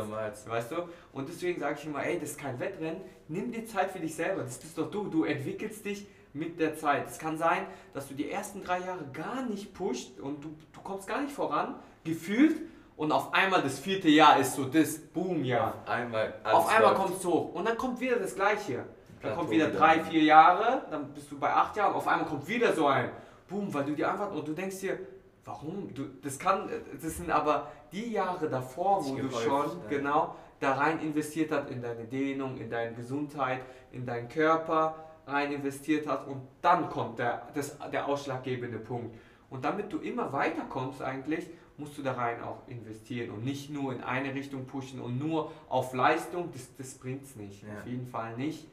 [0.50, 0.88] Weißt du?
[1.12, 3.02] Und deswegen sage ich immer, ey, das ist kein Wettrennen.
[3.28, 4.44] Nimm dir Zeit für dich selber.
[4.44, 5.08] Das bist doch du.
[5.10, 7.06] Du entwickelst dich mit der Zeit.
[7.10, 10.80] Es kann sein, dass du die ersten drei Jahre gar nicht pusht und du, du
[10.82, 11.76] kommst gar nicht voran,
[12.06, 12.56] gefühlt.
[13.00, 15.74] Und auf einmal das vierte Jahr ist so das Boom-Jahr.
[15.86, 17.54] Einmal alles Auf einmal kommt es hoch.
[17.54, 18.84] Und dann kommt wieder das Gleiche.
[19.22, 21.94] Dann kommt wieder drei, vier Jahre, dann bist du bei acht Jahren.
[21.94, 23.10] Auf einmal kommt wieder so ein
[23.48, 25.00] Boom, weil du dir einfach und du denkst dir,
[25.46, 25.94] warum?
[25.94, 26.70] Du, das kann,
[27.02, 29.88] das sind aber die Jahre davor, wo du schon ja.
[29.88, 33.62] genau da rein investiert hast in deine Dehnung, in deine Gesundheit,
[33.94, 34.96] in deinen Körper
[35.26, 39.16] rein investiert hast und dann kommt der, das, der ausschlaggebende Punkt.
[39.50, 43.94] Und damit du immer weiterkommst eigentlich, musst du da rein auch investieren und nicht nur
[43.94, 47.64] in eine Richtung pushen und nur auf Leistung, das, das bringt es nicht.
[47.64, 47.80] Ja.
[47.80, 48.68] Auf jeden Fall nicht.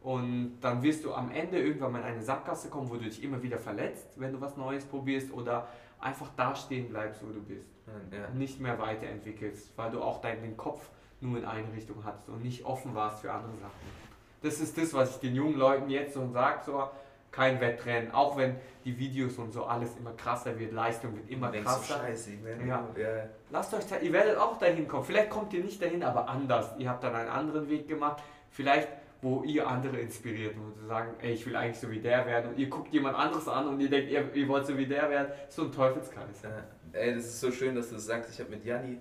[0.00, 3.22] Und dann wirst du am Ende irgendwann mal in eine Sackgasse kommen, wo du dich
[3.22, 5.66] immer wieder verletzt, wenn du was Neues probierst oder
[5.98, 7.70] einfach da stehen bleibst, wo du bist.
[8.12, 8.28] Ja.
[8.30, 10.90] Nicht mehr weiterentwickelst, weil du auch deinen Kopf
[11.20, 14.04] nur in eine Richtung hattest und nicht offen warst für andere Sachen.
[14.42, 16.90] Das ist das, was ich den jungen Leuten jetzt so sage, so
[17.34, 18.54] kein Wettrennen, auch wenn
[18.84, 22.04] die Videos und so alles immer krasser wird, Leistung wird immer denkst so, krasser.
[22.04, 22.88] scheiße, ich werde Ja.
[22.96, 23.28] ja.
[23.50, 25.04] Lasst euch Zeit, ihr werdet auch dahin kommen.
[25.04, 26.70] Vielleicht kommt ihr nicht dahin, aber anders.
[26.78, 28.22] Ihr habt dann einen anderen Weg gemacht.
[28.50, 28.88] Vielleicht,
[29.20, 32.50] wo ihr andere inspiriert, wo sie sagen, ey, ich will eigentlich so wie der werden.
[32.50, 35.10] Und ihr guckt jemand anderes an und ihr denkt, ihr, ihr wollt so wie der
[35.10, 35.32] werden.
[35.48, 36.42] So ein Teufelskreis.
[36.42, 36.50] Ja,
[36.92, 38.30] ey, das ist so schön, dass du das sagst.
[38.32, 38.98] Ich habe mit Janni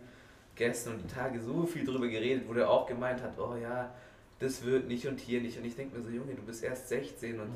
[0.55, 3.91] gestern und die Tage so viel drüber geredet, wo der auch gemeint hat, oh ja,
[4.43, 5.57] das wird nicht und hier nicht.
[5.57, 7.49] Und ich denke mir so, Junge, du bist erst 16 und,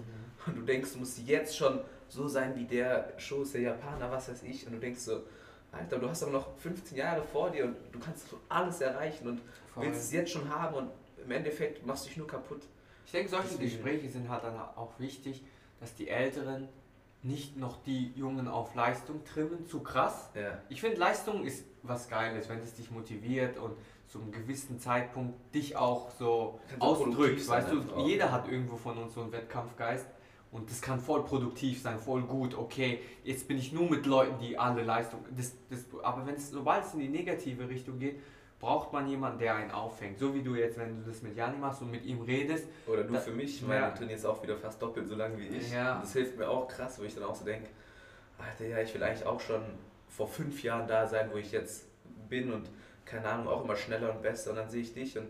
[0.45, 4.29] und du denkst, du musst jetzt schon so sein wie der Shows der Japaner, was
[4.29, 4.65] weiß ich.
[4.65, 5.23] Und du denkst so,
[5.71, 9.41] Alter, du hast aber noch 15 Jahre vor dir und du kannst alles erreichen und
[9.73, 9.85] Voll.
[9.85, 10.89] willst es jetzt schon haben und
[11.23, 12.61] im Endeffekt machst du dich nur kaputt.
[13.05, 15.43] Ich denke, solche Deswegen- Gespräche sind halt dann auch wichtig,
[15.81, 16.69] dass die Älteren
[17.23, 20.29] nicht noch die Jungen auf Leistung trimmen, zu krass.
[20.35, 20.59] Ja.
[20.69, 23.75] Ich finde, Leistung ist was Geiles, wenn es dich motiviert und
[24.07, 27.41] zu einem gewissen Zeitpunkt dich auch so Kannst ausdrückt.
[27.41, 28.07] sein Weißt du, auch.
[28.07, 30.05] jeder hat irgendwo von uns so einen Wettkampfgeist
[30.51, 32.57] und das kann voll produktiv sein, voll gut.
[32.57, 35.19] Okay, jetzt bin ich nur mit Leuten, die alle Leistung.
[35.35, 38.19] Das, das, aber wenn es, sobald es in die negative Richtung geht,
[38.59, 40.17] braucht man jemanden, der einen auffängt.
[40.17, 43.03] So wie du jetzt, wenn du das mit Jani machst und mit ihm redest, Oder
[43.03, 43.89] du Da- für mich, ich meine, Ja.
[43.91, 45.71] du trainierst auch wieder fast doppelt so lange wie ich.
[45.71, 45.99] Ja.
[45.99, 47.69] Das hilft mir auch krass, wo ich dann auch so denke,
[48.39, 49.61] Alter, ja, ich will eigentlich auch schon
[50.07, 51.85] vor fünf Jahren da sein, wo ich jetzt
[52.29, 52.69] bin und
[53.09, 54.51] keine Ahnung, auch immer schneller und besser.
[54.51, 55.29] Und dann sehe ich dich und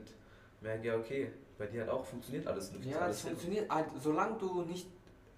[0.61, 2.71] merke, ja, okay, bei dir hat auch funktioniert alles.
[2.81, 3.29] Ja, alles das hin.
[3.31, 3.69] funktioniert.
[3.71, 4.87] halt, Solange du nicht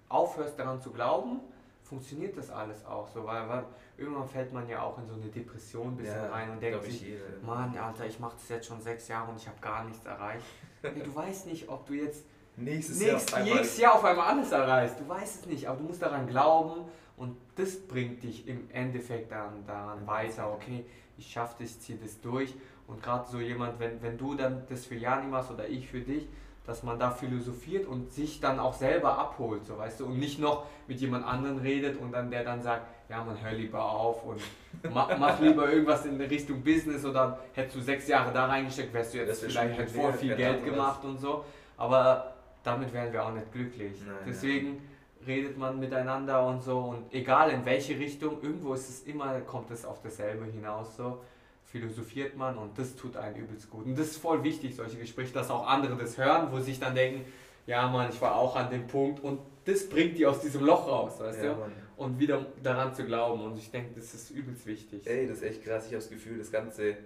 [0.08, 1.40] aufhörst daran zu glauben,
[1.82, 3.64] funktioniert das alles auch so, weil, weil
[3.98, 6.84] irgendwann fällt man ja auch in so eine Depression ein bisschen Ja, rein und denkt
[6.84, 7.04] sich.
[7.44, 10.44] Mann, Alter, ich mache das jetzt schon sechs Jahre und ich habe gar nichts erreicht.
[10.82, 12.24] Ey, du weißt nicht, ob du jetzt
[12.56, 13.54] Nächstes Jahr nächstes, auf einmal.
[13.56, 15.00] nächstes Jahr auf einmal alles erreichst.
[15.00, 16.82] Du weißt es nicht, aber du musst daran glauben
[17.16, 20.52] und das bringt dich im Endeffekt dann daran weiter.
[20.52, 20.84] Okay,
[21.20, 22.54] ich schaffe das, ziehe das durch.
[22.86, 26.00] Und gerade so jemand, wenn, wenn du dann das für Jani machst oder ich für
[26.00, 26.26] dich,
[26.66, 30.38] dass man da philosophiert und sich dann auch selber abholt, so weißt du, und nicht
[30.38, 34.24] noch mit jemand anderen redet und dann der dann sagt, ja man hör lieber auf
[34.24, 34.40] und
[34.94, 39.14] mach, mach lieber irgendwas in Richtung Business oder hättest du sechs Jahre da reingesteckt, wärst
[39.14, 41.44] du jetzt vielleicht schon halt viel Geld gemacht und so,
[41.76, 44.00] aber damit wären wir auch nicht glücklich.
[44.06, 44.88] Nein, Deswegen
[45.26, 49.70] redet man miteinander und so und egal in welche Richtung, irgendwo ist es immer, kommt
[49.70, 51.20] es auf dasselbe hinaus so,
[51.64, 53.84] philosophiert man und das tut einen übelst gut.
[53.86, 56.94] Und das ist voll wichtig, solche Gespräche, dass auch andere das hören, wo sich dann
[56.94, 57.24] denken,
[57.66, 60.88] ja Mann, ich war auch an dem Punkt und das bringt die aus diesem Loch
[60.88, 61.60] raus, weißt Ja, du?
[61.60, 61.72] Mann.
[61.96, 65.06] Und wieder daran zu glauben und ich denke, das ist übelst wichtig.
[65.06, 65.84] Ey, das ist echt krass.
[65.84, 66.96] Ich habe das Gefühl, das ganze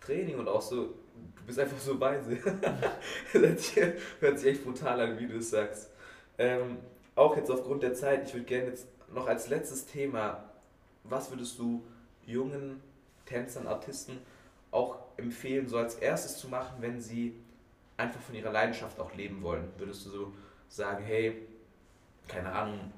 [0.00, 2.36] Training und auch so, du bist einfach so weise.
[3.32, 3.82] das hört sich,
[4.20, 5.90] hört sich echt brutal an, wie du es sagst.
[6.38, 6.78] Ähm,
[7.18, 10.44] auch jetzt aufgrund der Zeit, ich würde gerne jetzt noch als letztes Thema,
[11.04, 11.84] was würdest du
[12.26, 12.80] jungen
[13.26, 14.18] Tänzern, Artisten
[14.70, 17.34] auch empfehlen, so als erstes zu machen, wenn sie
[17.96, 19.68] einfach von ihrer Leidenschaft auch leben wollen?
[19.78, 20.32] Würdest du so
[20.68, 21.46] sagen, hey,
[22.28, 22.92] keine Ahnung,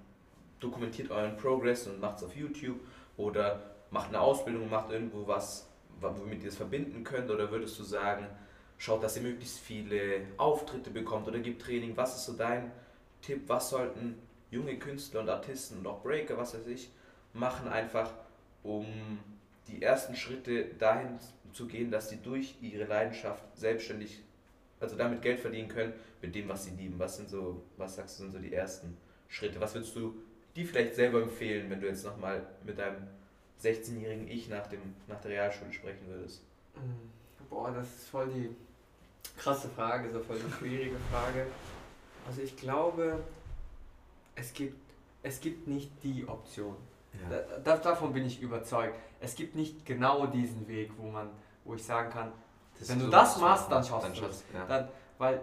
[0.59, 2.79] dokumentiert euren Progress und macht es auf YouTube
[3.17, 5.69] oder macht eine Ausbildung, macht irgendwo was,
[6.01, 7.31] womit ihr es verbinden könnt?
[7.31, 8.27] Oder würdest du sagen,
[8.77, 11.97] schaut, dass ihr möglichst viele Auftritte bekommt oder gibt Training?
[11.97, 12.71] Was ist so dein
[13.23, 13.43] Tipp?
[13.47, 14.17] Was sollten
[14.51, 16.91] junge Künstler und Artisten und auch Breaker, was weiß ich,
[17.33, 18.11] machen einfach,
[18.63, 18.87] um
[19.69, 21.19] die ersten Schritte dahin
[21.53, 24.21] zu gehen, dass sie durch ihre Leidenschaft selbstständig,
[24.81, 25.93] also damit Geld verdienen können
[26.23, 26.99] mit dem, was sie lieben?
[26.99, 28.97] Was sind so, was sagst du, sind so die ersten
[29.29, 29.61] Schritte?
[29.61, 30.15] Was würdest du
[30.57, 33.07] die vielleicht selber empfehlen, wenn du jetzt nochmal mit deinem
[33.63, 36.43] 16-jährigen Ich nach, dem, nach der Realschule sprechen würdest?
[36.75, 38.51] Mm, Boah, das ist voll die
[39.39, 41.47] krasse Frage, so voll die schwierige Frage.
[42.31, 43.19] Also ich glaube,
[44.37, 44.79] es gibt,
[45.25, 46.77] es gibt nicht die Option.
[47.29, 48.97] Da, da, davon bin ich überzeugt.
[49.19, 51.29] Es gibt nicht genau diesen Weg, wo man,
[51.65, 52.33] wo ich sagen kann,
[52.87, 54.45] wenn du das machst, dann schaffst du es.
[54.55, 54.65] Ja.
[54.65, 55.41] dann, weil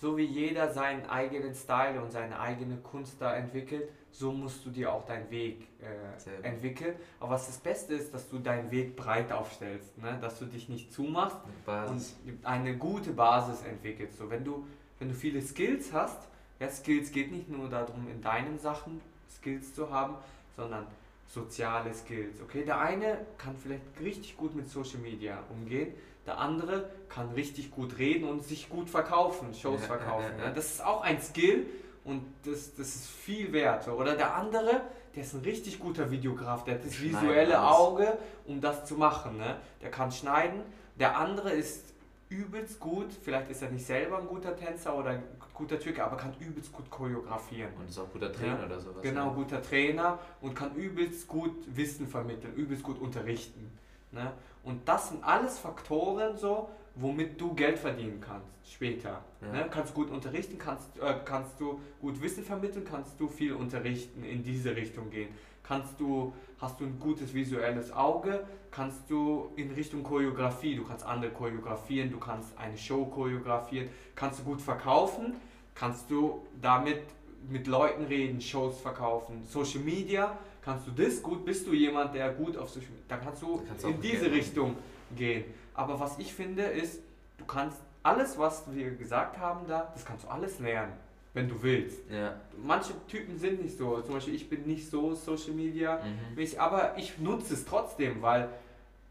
[0.00, 4.70] so wie jeder seinen eigenen Style und seine eigene Kunst da entwickelt, so musst du
[4.70, 6.96] dir auch deinen Weg äh, entwickeln.
[7.20, 10.18] Aber was das Beste ist, dass du deinen Weg breit aufstellst, ne?
[10.20, 12.02] dass du dich nicht zumachst und
[12.42, 14.16] eine gute Basis entwickelst.
[14.16, 14.66] So, wenn, du,
[15.02, 16.28] wenn du viele Skills hast,
[16.60, 20.14] ja, Skills geht nicht nur darum, in deinen Sachen Skills zu haben,
[20.56, 20.86] sondern
[21.26, 22.40] soziale Skills.
[22.40, 25.92] Okay, der eine kann vielleicht richtig gut mit Social Media umgehen,
[26.24, 30.38] der andere kann richtig gut reden und sich gut verkaufen, Shows verkaufen.
[30.38, 30.50] ja?
[30.50, 31.66] Das ist auch ein Skill
[32.04, 33.88] und das, das ist viel wert.
[33.88, 34.82] Oder der andere,
[35.16, 37.60] der ist ein richtig guter Videograf, der hat das visuelle.
[37.60, 39.36] Auge, um das zu machen.
[39.36, 39.56] Ne?
[39.82, 40.62] Der kann schneiden.
[40.94, 41.91] Der andere ist
[42.32, 45.22] übelst gut, vielleicht ist er nicht selber ein guter Tänzer oder ein
[45.54, 47.72] guter Türke, aber kann übelst gut choreografieren.
[47.78, 49.02] Und ist auch guter Trainer Ja, oder sowas.
[49.02, 49.34] Genau, ne?
[49.36, 53.70] guter Trainer und kann übelst gut Wissen vermitteln, übelst gut unterrichten.
[54.10, 54.32] Ne?
[54.64, 59.22] Und das sind alles Faktoren so, womit du Geld verdienen kannst später.
[59.40, 59.52] Ja.
[59.52, 59.66] Ne?
[59.70, 64.42] Kannst gut unterrichten, kannst, äh, kannst du gut Wissen vermitteln, kannst du viel unterrichten, in
[64.42, 65.28] diese Richtung gehen.
[65.62, 71.04] Kannst du, hast du ein gutes visuelles Auge, kannst du in Richtung Choreografie, du kannst
[71.04, 75.34] andere choreografieren, du kannst eine Show choreografieren, kannst du gut verkaufen,
[75.74, 77.02] kannst du damit
[77.48, 82.32] mit Leuten reden, Shows verkaufen, Social Media, kannst du das gut, bist du jemand, der
[82.32, 84.34] gut auf Social Media, dann kannst du kannst in diese Geld machen.
[84.34, 84.76] Richtung
[85.16, 85.44] gehen.
[85.74, 87.00] Aber was ich finde ist,
[87.38, 90.92] du kannst alles, was wir gesagt haben da, das kannst du alles lernen,
[91.34, 91.98] wenn du willst.
[92.10, 92.34] Ja.
[92.62, 96.34] Manche Typen sind nicht so, zum Beispiel ich bin nicht so Social Media, Mhm.
[96.36, 98.48] mäßig, aber ich nutze es trotzdem, weil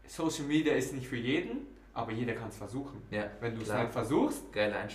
[0.06, 3.02] Social Media ist nicht für jeden, aber jeder kann es versuchen.
[3.10, 3.24] Ja.
[3.40, 4.42] Wenn du es halt versuchst,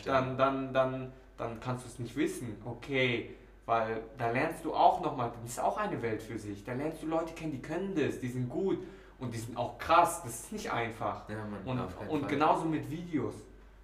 [0.05, 2.55] dann, dann, dann, dann kannst du es nicht wissen.
[2.65, 3.31] Okay,
[3.65, 6.63] weil da lernst du auch nochmal, das ist auch eine Welt für sich.
[6.63, 8.77] Da lernst du Leute kennen, die können das, die sind gut
[9.19, 10.21] und die sind auch krass.
[10.23, 11.27] Das ist nicht einfach.
[11.29, 12.29] Ja, Mann, Und, und Fall.
[12.29, 13.35] genauso mit Videos.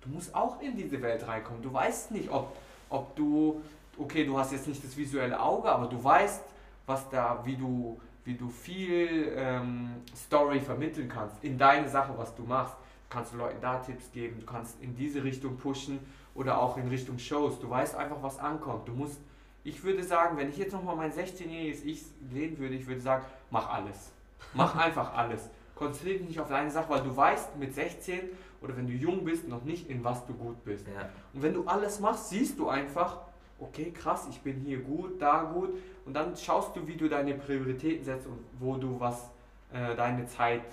[0.02, 1.62] Du musst auch in diese Welt reinkommen.
[1.62, 2.56] Du weißt nicht, ob,
[2.94, 3.62] ob du,
[3.98, 6.44] okay, du hast jetzt nicht das visuelle Auge, aber du weißt,
[6.86, 12.34] was da, wie du, wie du viel ähm, Story vermitteln kannst in deine Sache, was
[12.36, 12.76] du machst.
[13.10, 16.00] Du kannst Leuten da Tipps geben, du kannst in diese Richtung pushen
[16.36, 17.60] oder auch in Richtung Shows.
[17.60, 18.88] Du weißt einfach, was ankommt.
[18.88, 19.20] Du musst,
[19.64, 23.26] ich würde sagen, wenn ich jetzt nochmal mein 16-jähriges Ich sehen würde, ich würde sagen,
[23.50, 24.12] mach alles.
[24.54, 25.50] Mach einfach alles.
[25.76, 28.20] Konzentriere dich nicht auf deine Sache, weil du weißt mit 16
[28.64, 30.88] oder wenn du jung bist, noch nicht, in was du gut bist.
[30.88, 31.10] Ja.
[31.34, 33.20] Und wenn du alles machst, siehst du einfach,
[33.60, 35.72] okay, krass, ich bin hier gut, da gut.
[36.06, 39.30] Und dann schaust du, wie du deine Prioritäten setzt und wo du was,
[39.74, 40.64] äh, deine Zeit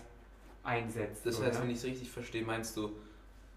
[0.63, 1.27] einsetzt.
[1.27, 1.63] Das heißt, ja?
[1.63, 2.91] wenn ich es richtig verstehe, meinst du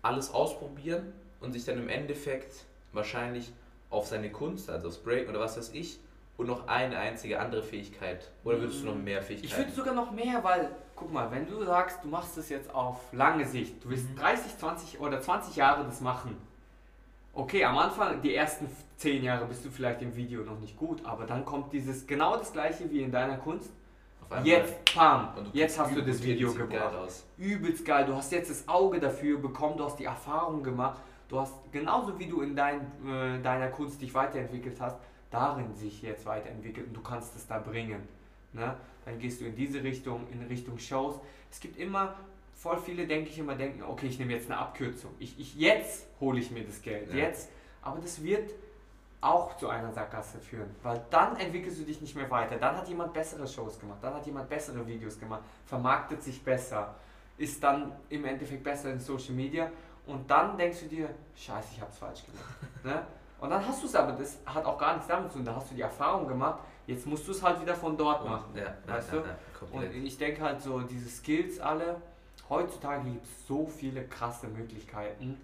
[0.02, 3.52] alles ausprobieren und sich dann im Endeffekt wahrscheinlich
[3.90, 6.00] auf seine Kunst, also aufs Break oder was weiß ich,
[6.38, 8.32] und noch eine einzige andere Fähigkeit?
[8.44, 9.72] Oder würdest du noch mehr Ich würde Fähigkeiten?
[9.74, 13.46] sogar noch mehr, weil, guck mal, wenn du sagst, du machst das jetzt auf lange
[13.46, 14.16] Sicht, du willst Mhm.
[14.18, 16.38] 30, 20 oder 20 Jahre das machen.
[17.34, 18.68] Okay, am Anfang, die ersten
[18.98, 22.38] 10 Jahre bist du vielleicht im Video noch nicht gut, aber dann kommt dieses genau
[22.38, 23.72] das gleiche wie in deiner Kunst.
[24.44, 26.96] Jetzt, pam, jetzt hast du das Video geil gebracht.
[26.96, 27.24] aus.
[27.38, 31.40] Übelst geil, du hast jetzt das Auge dafür bekommen, du hast die Erfahrung gemacht, du
[31.40, 34.98] hast genauso wie du in dein, äh, deiner Kunst dich weiterentwickelt hast,
[35.30, 38.08] darin sich jetzt weiterentwickelt und du kannst es da bringen.
[38.54, 38.76] Ne?
[39.06, 41.16] Dann gehst du in diese Richtung, in Richtung Shows.
[41.52, 42.16] Es gibt immer,
[42.56, 45.12] voll viele denke ich immer, denken, okay, ich nehme jetzt eine Abkürzung.
[45.20, 47.16] Ich, ich, jetzt hole ich mir das Geld, Ja.
[47.16, 47.50] jetzt.
[47.82, 48.54] Aber das wird
[49.20, 52.58] auch zu einer Sackgasse führen, weil dann entwickelst du dich nicht mehr weiter.
[52.58, 56.96] Dann hat jemand bessere Shows gemacht, dann hat jemand bessere Videos gemacht, vermarktet sich besser,
[57.38, 59.72] ist dann im Endeffekt besser in Social Media
[60.06, 62.46] und dann denkst du dir, scheiße, ich hab's falsch gemacht.
[62.84, 63.06] ne?
[63.40, 65.56] Und dann hast du es aber, das hat auch gar nichts damit zu tun, da
[65.56, 68.52] hast du die Erfahrung gemacht, jetzt musst du es halt wieder von dort machen.
[68.54, 69.26] Und, ja, weißt ja, du?
[69.28, 69.36] ja,
[69.72, 72.02] Und ich denke halt so, diese Skills alle,
[72.50, 75.38] heutzutage gibt es so viele krasse Möglichkeiten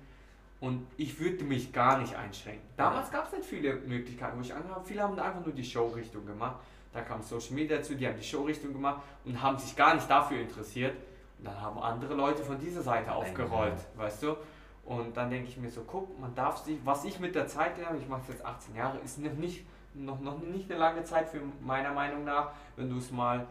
[0.59, 2.67] und ich würde mich gar nicht einschränken.
[2.75, 4.87] Damals gab es nicht viele Möglichkeiten, wo ich angefangen habe.
[4.87, 6.57] Viele haben einfach nur die Show-Richtung gemacht.
[6.91, 10.09] Da kam Social Media dazu, die haben die Show-Richtung gemacht und haben sich gar nicht
[10.09, 10.95] dafür interessiert.
[11.37, 14.35] Und dann haben andere Leute von dieser Seite aufgerollt, weißt du?
[14.83, 17.77] Und dann denke ich mir so, guck, man darf sich, was ich mit der Zeit
[17.77, 19.63] lerne, ich mache es jetzt 18 Jahre, ist noch nicht,
[19.93, 23.45] noch, noch nicht eine lange Zeit für meiner Meinung nach, wenn du es mal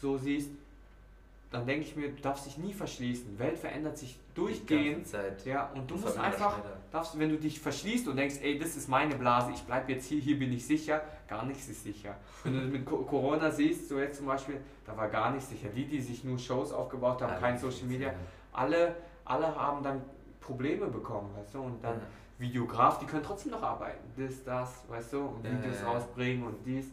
[0.00, 0.50] so siehst,
[1.50, 3.38] dann denke ich mir, du darfst dich nie verschließen.
[3.38, 5.06] Welt verändert sich durchgehend.
[5.44, 6.58] Ja, und du Und musst einfach,
[6.90, 10.06] darfst, wenn du dich verschließt und denkst, ey, das ist meine Blase, ich bleibe jetzt
[10.06, 12.16] hier, hier bin ich sicher, gar nichts ist sicher.
[12.42, 15.48] Wenn du das mit Co- Corona siehst, so jetzt zum Beispiel, da war gar nichts
[15.48, 15.68] sicher.
[15.68, 18.12] Die, die sich nur Shows aufgebaut haben, kein Social Media,
[18.52, 20.02] alle, alle haben dann
[20.40, 22.02] Probleme bekommen, weißt du, und dann Ja.
[22.38, 23.98] Videograf, die können trotzdem noch arbeiten.
[24.16, 25.88] Das, das, weißt du, und Videos ja.
[25.92, 26.86] rausbringen und dies.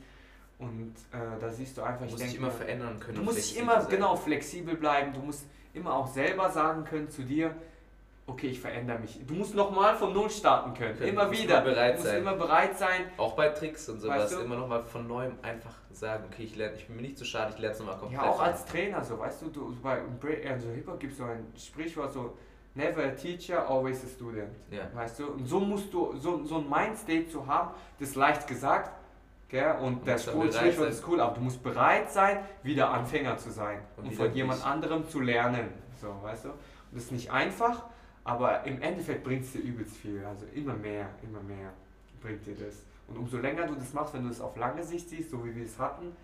[0.60, 3.18] Und äh, da siehst du einfach, Du ich musst dich denke, immer verändern können.
[3.18, 3.90] du musst dich immer sein.
[3.90, 5.14] genau flexibel bleiben.
[5.14, 7.56] Du musst immer auch selber sagen können zu dir,
[8.28, 9.20] okay, ich verändere mich.
[9.26, 11.02] Du musst nochmal von Null starten können.
[11.02, 11.56] Immer musst wieder.
[11.64, 12.22] immer bereit du musst sein.
[12.22, 13.02] immer bereit sein.
[13.18, 14.40] Auch bei Tricks und sowas Weißt du?
[14.42, 17.52] immer nochmal von neuem einfach sagen, okay, ich lerne, ich bin mir nicht zu schade,
[17.56, 18.22] ich lerne es nochmal komplett.
[18.22, 20.00] Ja, auch als Trainer, so weißt du, du bei
[20.48, 22.38] also Hip-Hop gibt es so ein Sprichwort, so
[22.76, 24.56] never a teacher, always a student.
[24.70, 24.90] Ja.
[24.94, 25.28] Weißt du?
[25.28, 28.92] Und so musst du, so, so ein Mindstate zu haben, das ist leicht gesagt,
[29.50, 29.76] gell?
[29.82, 30.92] und dann cool, bereit Sprichwort sein.
[30.94, 34.66] ist cool, aber du musst bereit sein, wieder Anfänger zu sein Und und, von jemand
[34.66, 35.70] anderem zu lernen.
[36.00, 36.50] So, weißt du?
[36.50, 36.58] Und
[36.94, 37.86] das ist nicht einfach,
[38.24, 40.24] aber im Endeffekt bringt es dir übelst viel.
[40.26, 41.72] Also immer mehr, immer mehr
[42.22, 42.84] bringt dir das.
[43.08, 45.54] Und umso länger du das machst, wenn du es auf lange Sicht siehst, so wie
[45.56, 46.16] wir es hatten,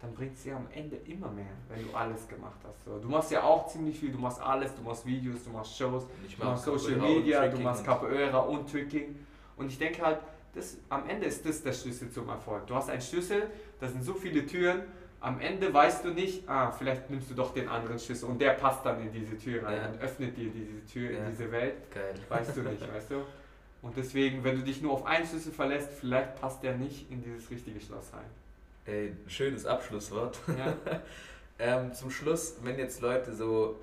[0.00, 2.84] dann bringt es dir am Ende immer mehr, wenn du alles gemacht hast.
[2.84, 5.76] So, du machst ja auch ziemlich viel, du machst alles, du machst Videos, du machst
[5.76, 9.16] Shows, Du mach machst Social Media, du machst Capoeira und Tricking.
[9.56, 10.18] Und ich denke halt,
[10.54, 12.66] das, am Ende ist das der Schlüssel zum Erfolg.
[12.66, 14.82] Du hast einen Schlüssel, da sind so viele Türen.
[15.20, 18.50] Am Ende weißt du nicht, ah, vielleicht nimmst du doch den anderen Schlüssel und der
[18.52, 19.88] passt dann in diese Tür rein Ja.
[19.88, 21.18] und öffnet dir diese Tür Ja.
[21.24, 21.74] in diese Welt.
[21.92, 22.14] Geil.
[22.28, 23.22] Weißt du nicht, weißt du?
[23.82, 27.22] Und deswegen, wenn du dich nur auf einen Schlüssel verlässt, vielleicht passt der nicht in
[27.22, 28.26] dieses richtige Schloss rein.
[28.86, 30.38] Ey, schönes Abschlusswort.
[30.58, 30.76] Ja?
[31.58, 33.76] Ähm, zum Schluss, wenn jetzt Leute so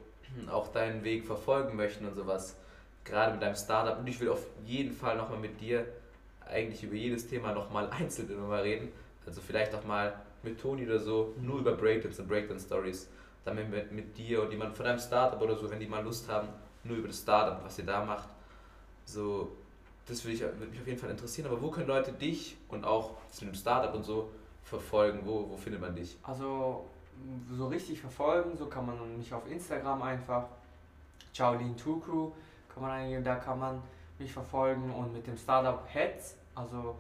[0.47, 2.56] auch deinen Weg verfolgen möchten und sowas,
[3.04, 5.84] gerade mit deinem Startup, und ich will auf jeden Fall nochmal mit dir
[6.45, 8.89] eigentlich über jedes Thema nochmal einzeln nochmal reden,
[9.26, 13.10] also vielleicht auch mal mit Toni oder so, nur über Breakdance und Breakdance Stories,
[13.43, 16.30] dann mit, mit dir und jemand von deinem Startup oder so, wenn die mal Lust
[16.30, 16.49] haben,
[16.84, 18.30] nur über das Startup, was ihr da macht,
[19.06, 19.51] so,
[20.08, 22.86] das würde, ich, würde mich auf jeden Fall interessieren, aber wo können Leute dich und
[22.86, 24.30] auch das mit dem Startup und so
[24.64, 26.18] verfolgen, wo, wo findet man dich?
[26.24, 26.86] Also
[27.55, 30.45] so richtig verfolgen, so kann man mich auf Instagram einfach,
[31.34, 32.32] Shaolin Crew,
[32.74, 33.82] kann man eingeben, da kann man
[34.20, 36.95] mich verfolgen und mit dem Startup Heads, also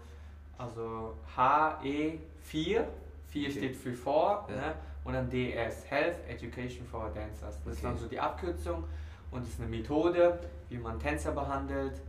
[0.57, 2.87] Also H-E 4.
[3.29, 3.51] 4 Okay.
[3.57, 4.47] steht für vor.
[4.49, 4.55] Ja.
[4.55, 4.75] Ne?
[5.03, 7.57] Und dann DS, Health Education for Dancers.
[7.65, 7.87] Das ist Okay.
[7.87, 8.83] dann so die Abkürzung
[9.31, 10.39] und das ist eine Methode,
[10.69, 11.99] wie man Tänzer behandelt.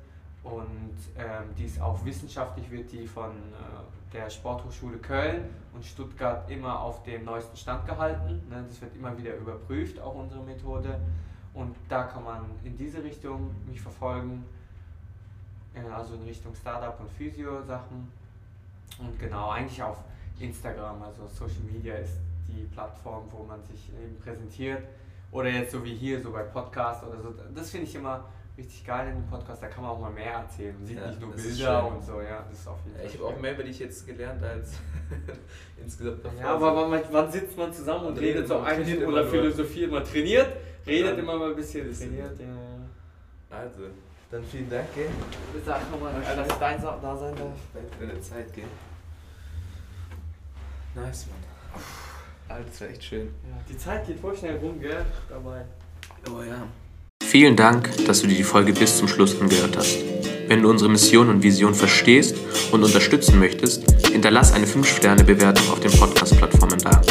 [0.44, 6.48] Und ähm, die ist auch wissenschaftlich, wird die von äh, der Sporthochschule Köln und Stuttgart
[6.48, 8.40] immer auf dem neuesten Stand gehalten.
[8.48, 8.64] Ne?
[8.68, 11.00] Das wird immer wieder überprüft, auch unsere Methode.
[11.52, 14.44] Und da kann man in diese Richtung mich verfolgen,
[15.92, 18.10] also in Richtung Startup und Physio-Sachen.
[18.98, 19.98] Und genau, eigentlich auf
[20.38, 24.84] Instagram, also Social Media ist die Plattform, wo man sich eben präsentiert.
[25.32, 27.34] Oder jetzt so wie hier, so bei Podcasts oder so.
[27.52, 28.24] Das finde ich immer
[28.56, 30.74] richtig geil in dem Podcast, da kann man auch mal mehr erzählen.
[30.76, 33.06] Man sieht Ja, nicht nur Bilder und so, ja, das ist auf jeden Ja, Fall.
[33.10, 34.74] ich habe auch mehr über dich jetzt gelernt als
[35.82, 36.40] insgesamt davor.
[36.40, 39.26] Ja, aber wann, wann sitzt man zusammen und, Und redet so man, Stunde immer oder
[39.26, 40.48] philosophiert, man trainiert,
[40.86, 42.10] redet immer mal ein bisschen, bisschen.
[42.10, 43.58] trainiert, ja, ja.
[43.58, 43.80] Also,
[44.30, 45.08] dann vielen Dank, gell?
[45.64, 47.48] Sag nochmal, dass ich dein Sa- da sein darf.
[47.72, 48.64] Danke für deine Zeit, gell?
[50.94, 51.82] Nice, Mann.
[52.48, 53.26] Alter, das war echt schön.
[53.48, 55.04] Ja, die Zeit geht voll schnell rum, gell?
[55.28, 55.64] Dabei.
[56.30, 56.66] Oh ja.
[57.34, 59.98] Vielen Dank, dass du dir die Folge bis zum Schluss angehört hast.
[60.46, 62.36] Wenn du unsere Mission und Vision verstehst
[62.70, 67.02] und unterstützen möchtest, hinterlass eine 5-Sterne-Bewertung auf den Podcast-Plattformen da.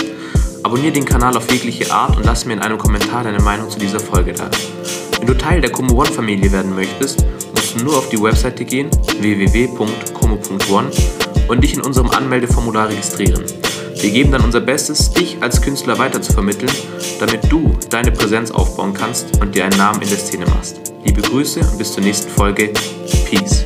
[0.64, 3.78] Abonniere den Kanal auf jegliche Art und lass mir in einem Kommentar deine Meinung zu
[3.78, 4.50] dieser Folge da.
[5.18, 8.64] Wenn du Teil der Como One Familie werden möchtest, musst du nur auf die Webseite
[8.64, 8.90] gehen
[9.20, 10.90] www.como.one
[11.50, 13.44] und dich in unserem Anmeldeformular registrieren.
[14.02, 16.72] Wir geben dann unser Bestes, dich als Künstler weiter zu vermitteln,
[17.20, 20.94] damit du deine Präsenz aufbauen kannst und dir einen Namen in der Szene machst.
[21.04, 22.74] Liebe Grüße und bis zur nächsten Folge.
[23.30, 23.66] Peace.